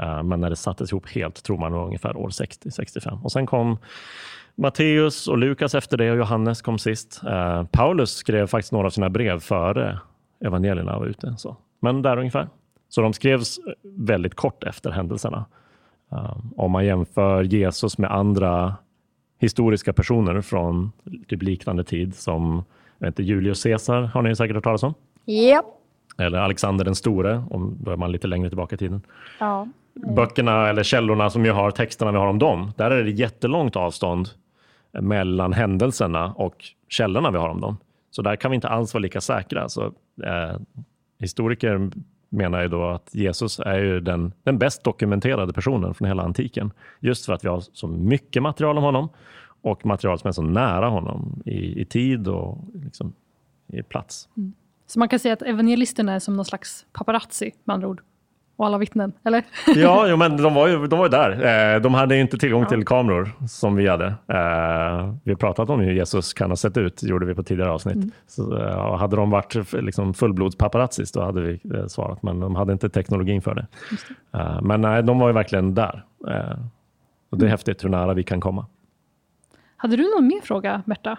Eh, 0.00 0.22
Men 0.22 0.40
när 0.40 0.50
det 0.50 0.56
sattes 0.56 0.92
ihop 0.92 1.08
helt 1.08 1.42
tror 1.42 1.58
man 1.58 1.72
nog 1.72 1.86
ungefär 1.86 2.16
år 2.16 2.28
60-65. 2.28 3.22
Och 3.22 3.32
sen 3.32 3.46
kom 3.46 3.78
Matteus 4.54 5.28
och 5.28 5.38
Lukas 5.38 5.74
efter 5.74 5.96
det 5.96 6.10
och 6.10 6.16
Johannes 6.18 6.62
kom 6.62 6.78
sist. 6.78 7.20
Eh, 7.26 7.64
Paulus 7.64 8.10
skrev 8.14 8.46
faktiskt 8.46 8.72
några 8.72 8.86
av 8.86 8.90
sina 8.90 9.10
brev 9.10 9.40
före 9.40 9.98
evangelierna 10.44 10.98
var 10.98 11.06
ute. 11.06 11.34
Så. 11.38 11.56
Men 11.80 12.02
där 12.02 12.16
ungefär. 12.16 12.48
Så 12.88 13.00
de 13.00 13.12
skrevs 13.12 13.58
väldigt 13.82 14.34
kort 14.34 14.64
efter 14.64 14.90
händelserna. 14.90 15.44
Eh, 16.12 16.36
Om 16.56 16.70
man 16.70 16.84
jämför 16.86 17.42
Jesus 17.42 17.98
med 17.98 18.10
andra 18.12 18.74
historiska 19.38 19.92
personer 19.92 20.40
från 20.40 20.92
typ 21.28 21.42
liknande 21.42 21.84
tid 21.84 22.14
som 22.14 22.64
Jag 22.98 23.08
inte, 23.08 23.22
Julius 23.22 23.62
Caesar 23.62 24.02
har 24.02 24.22
ni 24.22 24.36
säkert 24.36 24.54
hört 24.54 24.64
talas 24.64 24.82
om. 24.82 24.94
Japp. 25.24 25.64
Eller 26.18 26.38
Alexander 26.38 26.84
den 26.84 26.94
store, 26.94 27.44
om 27.50 27.76
då 27.80 27.90
är 27.90 27.96
man 27.96 28.12
lite 28.12 28.26
längre 28.26 28.48
tillbaka 28.48 28.74
i 28.74 28.78
tiden. 28.78 29.02
Ja. 29.40 29.68
Böckerna 29.94 30.68
eller 30.68 30.82
källorna 30.82 31.30
som 31.30 31.44
jag 31.44 31.54
har, 31.54 31.70
texterna 31.70 32.12
vi 32.12 32.18
har 32.18 32.26
om 32.26 32.38
dem, 32.38 32.72
där 32.76 32.90
är 32.90 33.04
det 33.04 33.10
jättelångt 33.10 33.76
avstånd 33.76 34.28
mellan 35.00 35.52
händelserna 35.52 36.32
och 36.32 36.64
källorna 36.88 37.30
vi 37.30 37.38
har 37.38 37.48
om 37.48 37.60
dem. 37.60 37.76
Så 38.10 38.22
där 38.22 38.36
kan 38.36 38.50
vi 38.50 38.54
inte 38.54 38.68
alls 38.68 38.94
vara 38.94 39.02
lika 39.02 39.20
säkra. 39.20 39.68
Så, 39.68 39.84
eh, 40.24 40.56
historiker 41.18 41.90
menar 42.28 42.62
ju 42.62 42.68
då 42.68 42.84
att 42.84 43.14
Jesus 43.14 43.60
är 43.60 43.78
ju 43.78 44.00
den, 44.00 44.32
den 44.42 44.58
bäst 44.58 44.84
dokumenterade 44.84 45.52
personen 45.52 45.94
från 45.94 46.08
hela 46.08 46.22
antiken. 46.22 46.72
Just 47.00 47.26
för 47.26 47.32
att 47.32 47.44
vi 47.44 47.48
har 47.48 47.60
så 47.60 47.88
mycket 47.88 48.42
material 48.42 48.78
om 48.78 48.84
honom 48.84 49.08
och 49.62 49.86
material 49.86 50.18
som 50.18 50.28
är 50.28 50.32
så 50.32 50.42
nära 50.42 50.88
honom 50.88 51.42
i, 51.44 51.80
i 51.80 51.84
tid 51.84 52.28
och 52.28 52.58
liksom, 52.74 53.12
i 53.66 53.82
plats. 53.82 54.28
Så 54.86 54.98
man 54.98 55.08
kan 55.08 55.18
säga 55.18 55.34
att 55.34 55.42
evangelisterna 55.42 56.12
är 56.12 56.18
som 56.18 56.36
någon 56.36 56.44
slags 56.44 56.86
paparazzi 56.92 57.52
med 57.64 57.74
andra 57.74 57.88
ord. 57.88 58.02
Och 58.56 58.66
alla 58.66 58.78
vittnen, 58.78 59.12
eller? 59.24 59.44
Ja, 59.74 60.08
jo, 60.08 60.16
men 60.16 60.36
de 60.36 60.54
var 60.54 60.68
ju, 60.68 60.86
de 60.86 60.98
var 60.98 61.06
ju 61.06 61.10
där. 61.10 61.30
Eh, 61.74 61.80
de 61.80 61.94
hade 61.94 62.14
ju 62.14 62.20
inte 62.20 62.38
tillgång 62.38 62.66
till 62.66 62.84
kameror 62.84 63.32
som 63.48 63.76
vi 63.76 63.88
hade. 63.88 64.06
Eh, 64.06 65.14
vi 65.24 65.32
har 65.32 65.36
pratat 65.36 65.70
om 65.70 65.80
hur 65.80 65.92
Jesus 65.92 66.32
kan 66.32 66.50
ha 66.50 66.56
sett 66.56 66.76
ut, 66.76 67.02
gjorde 67.02 67.26
vi 67.26 67.34
på 67.34 67.42
tidigare 67.42 67.70
avsnitt. 67.70 68.14
Så, 68.26 68.58
eh, 68.58 68.96
hade 68.96 69.16
de 69.16 69.30
varit 69.30 69.72
liksom 69.72 70.14
fullblodspaparazzis, 70.14 71.12
då 71.12 71.22
hade 71.22 71.40
vi 71.40 71.60
svarat, 71.88 72.22
men 72.22 72.40
de 72.40 72.56
hade 72.56 72.72
inte 72.72 72.88
teknologin 72.88 73.42
för 73.42 73.54
det. 73.54 73.66
Eh, 74.38 74.62
men 74.62 74.80
nej, 74.80 75.02
de 75.02 75.18
var 75.18 75.26
ju 75.28 75.34
verkligen 75.34 75.74
där. 75.74 76.04
Och 77.30 77.38
det 77.38 77.46
är 77.46 77.50
häftigt 77.50 77.84
hur 77.84 77.88
nära 77.88 78.14
vi 78.14 78.22
kan 78.22 78.40
komma. 78.40 78.66
Hade 79.76 79.96
du 79.96 80.02
någon 80.16 80.26
mer 80.26 80.40
fråga, 80.40 80.82
Märta? 80.86 81.18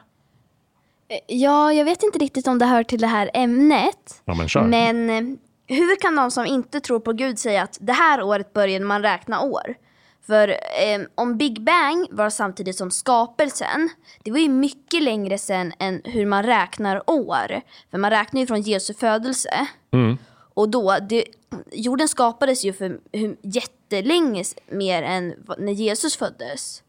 Ja, 1.28 1.74
jag 1.74 1.86
vet 1.86 2.04
inte 2.04 2.20
riktigt 2.20 2.48
om 2.48 2.60
det 2.60 2.66
hör 2.66 2.84
till 2.84 3.00
det 3.02 3.08
här 3.08 3.30
ämnet. 3.34 4.22
Ja, 4.26 4.34
men 4.34 4.48
kör. 4.48 4.64
Men 4.64 5.38
hur 5.68 5.96
kan 5.96 6.16
de 6.16 6.32
som 6.32 6.46
inte 6.46 6.80
tror 6.80 7.00
på 7.00 7.14
Gud 7.14 7.40
säga 7.40 7.64
att 7.64 7.78
det 7.82 7.94
här 7.94 8.22
året 8.22 8.54
började 8.54 8.86
man 8.86 9.02
räkna 9.02 9.42
år? 9.42 9.76
För 10.28 10.48
eh, 10.50 11.02
om 11.16 11.38
Big 11.38 11.62
Bang 11.62 12.08
var 12.12 12.30
samtidigt 12.30 12.76
som 12.76 12.92
skapelsen, 12.92 13.90
det 14.24 14.32
var 14.32 14.40
ju 14.40 14.50
mycket 14.50 15.04
längre 15.04 15.38
sedan 15.38 15.74
än 15.80 16.02
hur 16.04 16.26
man 16.26 16.44
räknar 16.44 17.10
år. 17.10 17.62
För 17.92 17.98
man 17.98 18.12
räknar 18.12 18.42
ju 18.42 18.48
från 18.48 18.62
Jesu 18.62 18.94
födelse. 18.94 19.68
Mm. 19.92 20.18
Och 20.54 20.70
då, 20.70 20.98
det, 21.10 21.26
jorden 21.72 22.08
skapades 22.08 22.66
ju 22.66 22.74
för 22.74 23.00
hur, 23.12 23.38
jättelänge 23.42 24.44
mer 24.68 25.04
än 25.04 25.34
när 25.58 25.74
Jesus 25.74 26.18
föddes. 26.18 26.84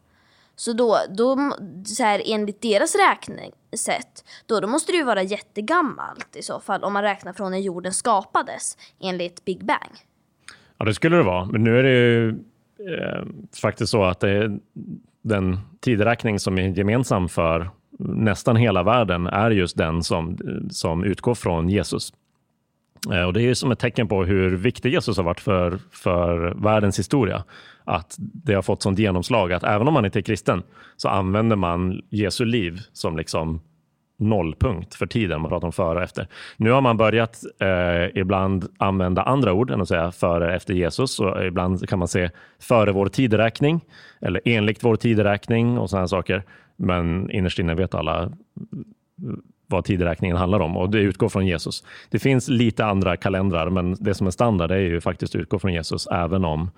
Så 0.59 0.73
då, 0.73 0.97
då 1.09 1.53
så 1.85 2.03
här, 2.03 2.21
enligt 2.25 2.61
deras 2.61 2.95
räknesätt, 2.95 4.25
då, 4.45 4.59
då 4.59 4.67
måste 4.67 4.91
det 4.91 4.97
ju 4.97 5.03
vara 5.03 5.23
jättegammalt 5.23 6.35
i 6.35 6.41
så 6.41 6.59
fall 6.59 6.83
om 6.83 6.93
man 6.93 7.03
räknar 7.03 7.33
från 7.33 7.51
när 7.51 7.59
jorden 7.59 7.93
skapades 7.93 8.77
enligt 8.99 9.45
Big 9.45 9.65
Bang. 9.65 9.91
Ja, 10.77 10.85
det 10.85 10.93
skulle 10.93 11.17
det 11.17 11.23
vara. 11.23 11.45
Men 11.45 11.63
nu 11.63 11.79
är 11.79 11.83
det 11.83 11.89
ju 11.89 12.29
eh, 12.29 13.25
faktiskt 13.61 13.91
så 13.91 14.03
att 14.03 14.19
det 14.19 14.29
är 14.29 14.59
den 15.21 15.59
tideräkning 15.79 16.39
som 16.39 16.57
är 16.57 16.67
gemensam 16.67 17.29
för 17.29 17.69
nästan 17.99 18.55
hela 18.55 18.83
världen 18.83 19.27
är 19.27 19.51
just 19.51 19.77
den 19.77 20.03
som, 20.03 20.37
som 20.71 21.03
utgår 21.03 21.35
från 21.35 21.69
Jesus. 21.69 22.13
Eh, 23.11 23.23
och 23.23 23.33
Det 23.33 23.41
är 23.41 23.53
som 23.53 23.71
ett 23.71 23.79
tecken 23.79 24.07
på 24.07 24.23
hur 24.25 24.57
viktig 24.57 24.93
Jesus 24.93 25.17
har 25.17 25.23
varit 25.23 25.39
för, 25.39 25.79
för 25.91 26.53
världens 26.63 26.99
historia. 26.99 27.43
Att 27.83 28.15
det 28.17 28.53
har 28.53 28.61
fått 28.61 28.81
sånt 28.81 28.99
genomslag 28.99 29.53
att 29.53 29.63
även 29.63 29.87
om 29.87 29.93
man 29.93 30.05
inte 30.05 30.19
är 30.19 30.21
kristen 30.21 30.63
så 30.97 31.09
använder 31.09 31.55
man 31.55 32.01
Jesu 32.09 32.45
liv 32.45 32.79
som 32.93 33.17
liksom 33.17 33.61
nollpunkt 34.19 34.95
för 34.95 35.05
tiden. 35.05 35.41
Man 35.41 35.49
pratar 35.49 35.67
om 35.67 35.71
före 35.71 35.97
och 35.97 36.03
efter. 36.03 36.27
Nu 36.57 36.71
har 36.71 36.81
man 36.81 36.97
börjat 36.97 37.43
eh, 37.59 38.19
ibland 38.21 38.67
använda 38.77 39.21
andra 39.21 39.53
ord 39.53 39.71
än 39.71 39.81
att 39.81 39.87
säga 39.87 40.11
före 40.11 40.45
och 40.45 40.53
efter 40.53 40.73
Jesus. 40.73 41.19
Och 41.19 41.45
ibland 41.45 41.89
kan 41.89 41.99
man 41.99 42.07
se 42.07 42.29
före 42.59 42.91
vår 42.91 43.07
tideräkning 43.07 43.81
eller 44.21 44.41
enligt 44.45 44.83
vår 44.83 44.95
tideräkning 44.95 45.77
och 45.77 45.89
sådana 45.89 46.07
saker. 46.07 46.43
Men 46.75 47.31
innerst 47.31 47.59
inne 47.59 47.75
vet 47.75 47.95
alla 47.95 48.31
vad 49.67 49.85
tideräkningen 49.85 50.37
handlar 50.37 50.59
om 50.59 50.77
och 50.77 50.89
det 50.89 50.99
utgår 50.99 51.29
från 51.29 51.47
Jesus. 51.47 51.83
Det 52.09 52.19
finns 52.19 52.47
lite 52.47 52.85
andra 52.85 53.17
kalendrar, 53.17 53.69
men 53.69 53.95
det 53.99 54.13
som 54.13 54.27
är 54.27 54.31
standard 54.31 54.71
är 54.71 54.77
ju 54.77 55.01
faktiskt 55.01 55.35
att 55.35 55.41
utgå 55.41 55.59
från 55.59 55.73
Jesus, 55.73 56.07
även 56.07 56.45
om 56.45 56.71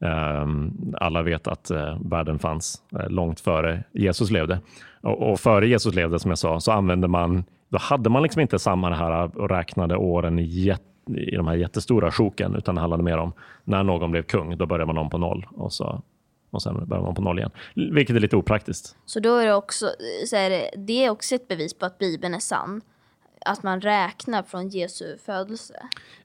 ehm, 0.00 0.94
alla 1.00 1.22
vet 1.22 1.48
att 1.48 1.70
eh, 1.70 1.98
världen 2.04 2.38
fanns 2.38 2.82
eh, 2.98 3.08
långt 3.08 3.40
före 3.40 3.84
Jesus 3.92 4.30
levde. 4.30 4.58
Och, 5.00 5.32
och 5.32 5.40
före 5.40 5.68
Jesus 5.68 5.94
levde, 5.94 6.18
som 6.18 6.30
jag 6.30 6.38
sa, 6.38 6.60
så 6.60 6.72
använde 6.72 7.08
man, 7.08 7.44
då 7.68 7.78
hade 7.78 8.10
man 8.10 8.22
liksom 8.22 8.40
inte 8.42 8.58
samma 8.58 8.90
det 8.90 8.96
här 8.96 9.22
eh, 9.22 9.30
och 9.30 9.50
räknade 9.50 9.96
åren 9.96 10.38
i, 10.38 10.74
i 11.06 11.36
de 11.36 11.46
här 11.46 11.54
jättestora 11.54 12.10
sjoken, 12.10 12.54
utan 12.54 12.74
det 12.74 12.80
handlade 12.80 13.02
mer 13.02 13.18
om 13.18 13.32
när 13.64 13.82
någon 13.82 14.10
blev 14.10 14.22
kung, 14.22 14.56
då 14.56 14.66
började 14.66 14.86
man 14.86 14.98
om 14.98 15.10
på 15.10 15.18
noll 15.18 15.46
och, 15.50 15.72
så, 15.72 16.02
och 16.54 16.62
sen 16.62 16.74
började 16.74 17.06
man 17.06 17.14
på 17.14 17.22
noll 17.22 17.38
igen. 17.38 17.50
Vilket 17.74 18.16
är 18.16 18.20
lite 18.20 18.36
opraktiskt. 18.36 18.96
Så 19.06 19.20
då 19.20 19.36
är 19.36 19.46
det 19.46 19.54
också, 19.54 19.86
så 20.26 20.36
är 20.36 20.50
det, 20.50 20.70
det 20.76 21.04
är 21.04 21.10
också 21.10 21.34
ett 21.34 21.48
bevis 21.48 21.74
på 21.74 21.86
att 21.86 21.98
Bibeln 21.98 22.34
är 22.34 22.38
sann. 22.38 22.80
Att 23.46 23.62
man 23.62 23.80
räknar 23.80 24.42
från 24.42 24.68
Jesu 24.68 25.16
födelse. 25.26 25.74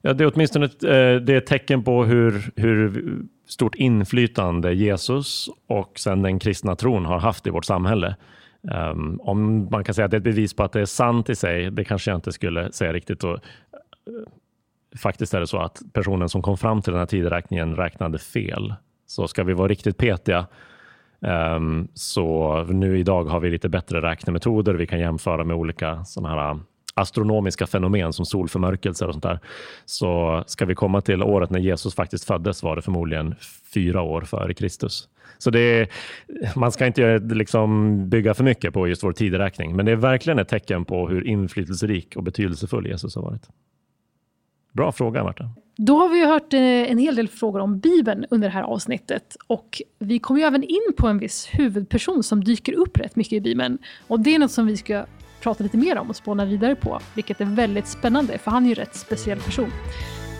Ja, 0.02 0.12
det 0.12 0.24
är 0.24 0.32
åtminstone 0.34 0.66
ett, 0.66 0.84
eh, 0.84 0.90
det 0.90 1.32
är 1.32 1.36
ett 1.36 1.46
tecken 1.46 1.84
på 1.84 2.04
hur, 2.04 2.52
hur 2.56 3.16
stort 3.48 3.74
inflytande 3.74 4.72
Jesus 4.72 5.48
och 5.66 5.98
sen 5.98 6.22
den 6.22 6.38
kristna 6.38 6.76
tron 6.76 7.04
har 7.04 7.18
haft 7.18 7.46
i 7.46 7.50
vårt 7.50 7.64
samhälle. 7.64 8.16
Um, 8.62 9.20
om 9.22 9.68
man 9.70 9.84
kan 9.84 9.94
säga 9.94 10.04
att 10.04 10.10
det 10.10 10.16
är 10.16 10.18
ett 10.18 10.24
bevis 10.24 10.54
på 10.54 10.62
att 10.62 10.72
det 10.72 10.80
är 10.80 10.86
sant 10.86 11.28
i 11.30 11.34
sig, 11.34 11.70
det 11.70 11.84
kanske 11.84 12.10
jag 12.10 12.18
inte 12.18 12.32
skulle 12.32 12.72
säga 12.72 12.92
riktigt. 12.92 13.24
Och, 13.24 13.34
eh, 13.34 13.38
faktiskt 14.98 15.34
är 15.34 15.40
det 15.40 15.46
så 15.46 15.58
att 15.58 15.82
personen 15.92 16.28
som 16.28 16.42
kom 16.42 16.58
fram 16.58 16.82
till 16.82 16.92
den 16.92 16.98
här 16.98 17.06
tideräkningen 17.06 17.76
räknade 17.76 18.18
fel. 18.18 18.74
Så 19.10 19.28
ska 19.28 19.44
vi 19.44 19.52
vara 19.52 19.68
riktigt 19.68 19.96
petiga 19.96 20.46
um, 21.20 21.88
så 21.94 22.62
nu 22.64 22.98
idag 22.98 23.24
har 23.24 23.40
vi 23.40 23.50
lite 23.50 23.68
bättre 23.68 24.02
räknemetoder. 24.02 24.74
Vi 24.74 24.86
kan 24.86 24.98
jämföra 24.98 25.44
med 25.44 25.56
olika 25.56 26.04
sådana 26.04 26.28
här 26.28 26.50
äh, 26.50 26.56
astronomiska 26.94 27.66
fenomen 27.66 28.12
som 28.12 28.26
solförmörkelser 28.26 29.06
och 29.06 29.14
sånt 29.14 29.22
där. 29.22 29.40
Så 29.84 30.42
ska 30.46 30.64
vi 30.64 30.74
komma 30.74 31.00
till 31.00 31.22
året 31.22 31.50
när 31.50 31.60
Jesus 31.60 31.94
faktiskt 31.94 32.24
föddes 32.24 32.62
var 32.62 32.76
det 32.76 32.82
förmodligen 32.82 33.34
fyra 33.74 34.02
år 34.02 34.20
före 34.20 34.54
Kristus. 34.54 35.08
Så 35.38 35.50
det 35.50 35.60
är, 35.60 35.88
man 36.58 36.72
ska 36.72 36.86
inte 36.86 37.04
eh, 37.04 37.20
liksom 37.20 37.98
bygga 38.08 38.34
för 38.34 38.44
mycket 38.44 38.74
på 38.74 38.88
just 38.88 39.04
vår 39.04 39.12
tideräkning, 39.12 39.76
men 39.76 39.86
det 39.86 39.92
är 39.92 39.96
verkligen 39.96 40.38
ett 40.38 40.48
tecken 40.48 40.84
på 40.84 41.08
hur 41.08 41.26
inflytelserik 41.26 42.16
och 42.16 42.22
betydelsefull 42.22 42.86
Jesus 42.86 43.14
har 43.14 43.22
varit. 43.22 43.48
Bra 44.72 44.92
fråga, 44.92 45.24
Marta. 45.24 45.50
Då 45.82 45.98
har 45.98 46.08
vi 46.08 46.18
ju 46.18 46.26
hört 46.26 46.52
eh, 46.52 46.60
en 46.60 46.98
hel 46.98 47.14
del 47.14 47.28
frågor 47.28 47.60
om 47.60 47.78
Bibeln 47.78 48.26
under 48.30 48.48
det 48.48 48.54
här 48.54 48.62
avsnittet. 48.62 49.36
Och 49.46 49.82
vi 49.98 50.18
kommer 50.18 50.40
ju 50.40 50.46
även 50.46 50.62
in 50.62 50.92
på 50.96 51.08
en 51.08 51.18
viss 51.18 51.48
huvudperson 51.52 52.22
som 52.22 52.44
dyker 52.44 52.72
upp 52.72 52.98
rätt 52.98 53.16
mycket 53.16 53.32
i 53.32 53.40
Bibeln. 53.40 53.78
Och 54.08 54.20
det 54.20 54.34
är 54.34 54.38
något 54.38 54.50
som 54.50 54.66
vi 54.66 54.76
ska 54.76 55.04
prata 55.40 55.64
lite 55.64 55.76
mer 55.76 55.98
om 55.98 56.10
och 56.10 56.16
spåna 56.16 56.44
vidare 56.44 56.74
på. 56.74 57.00
Vilket 57.14 57.40
är 57.40 57.44
väldigt 57.44 57.86
spännande, 57.86 58.38
för 58.38 58.50
han 58.50 58.62
är 58.62 58.66
ju 58.66 58.72
en 58.72 58.74
rätt 58.74 58.96
speciell 58.96 59.40
person. 59.40 59.70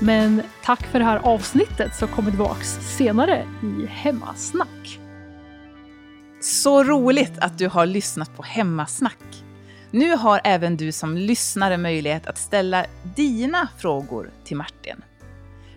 Men 0.00 0.42
tack 0.64 0.87
för 0.87 0.98
det 0.98 1.05
här 1.05 1.20
avsnittet 1.22 1.94
så 1.96 2.07
kommer 2.07 2.31
vi 2.31 2.37
tillbaks 2.37 2.96
senare 2.96 3.46
i 3.62 3.87
Hemmasnack. 3.87 4.98
Så 6.40 6.85
roligt 6.85 7.38
att 7.38 7.59
du 7.59 7.68
har 7.68 7.87
lyssnat 7.87 8.37
på 8.37 8.42
Hemmasnack. 8.42 9.44
Nu 9.90 10.16
har 10.16 10.40
även 10.44 10.76
du 10.76 10.92
som 10.92 11.16
lyssnare 11.16 11.76
möjlighet 11.76 12.26
att 12.26 12.38
ställa 12.38 12.87
dina 13.16 13.68
frågor 13.79 14.31
till 14.44 14.57
Martin. 14.57 15.03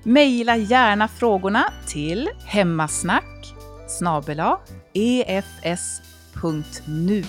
Mejla 0.03 0.57
gärna 0.57 1.07
frågorna 1.07 1.73
till 1.87 2.29
hemmasnack 2.45 3.53
snabel-a 3.87 4.59
efs.nu. 5.61 7.23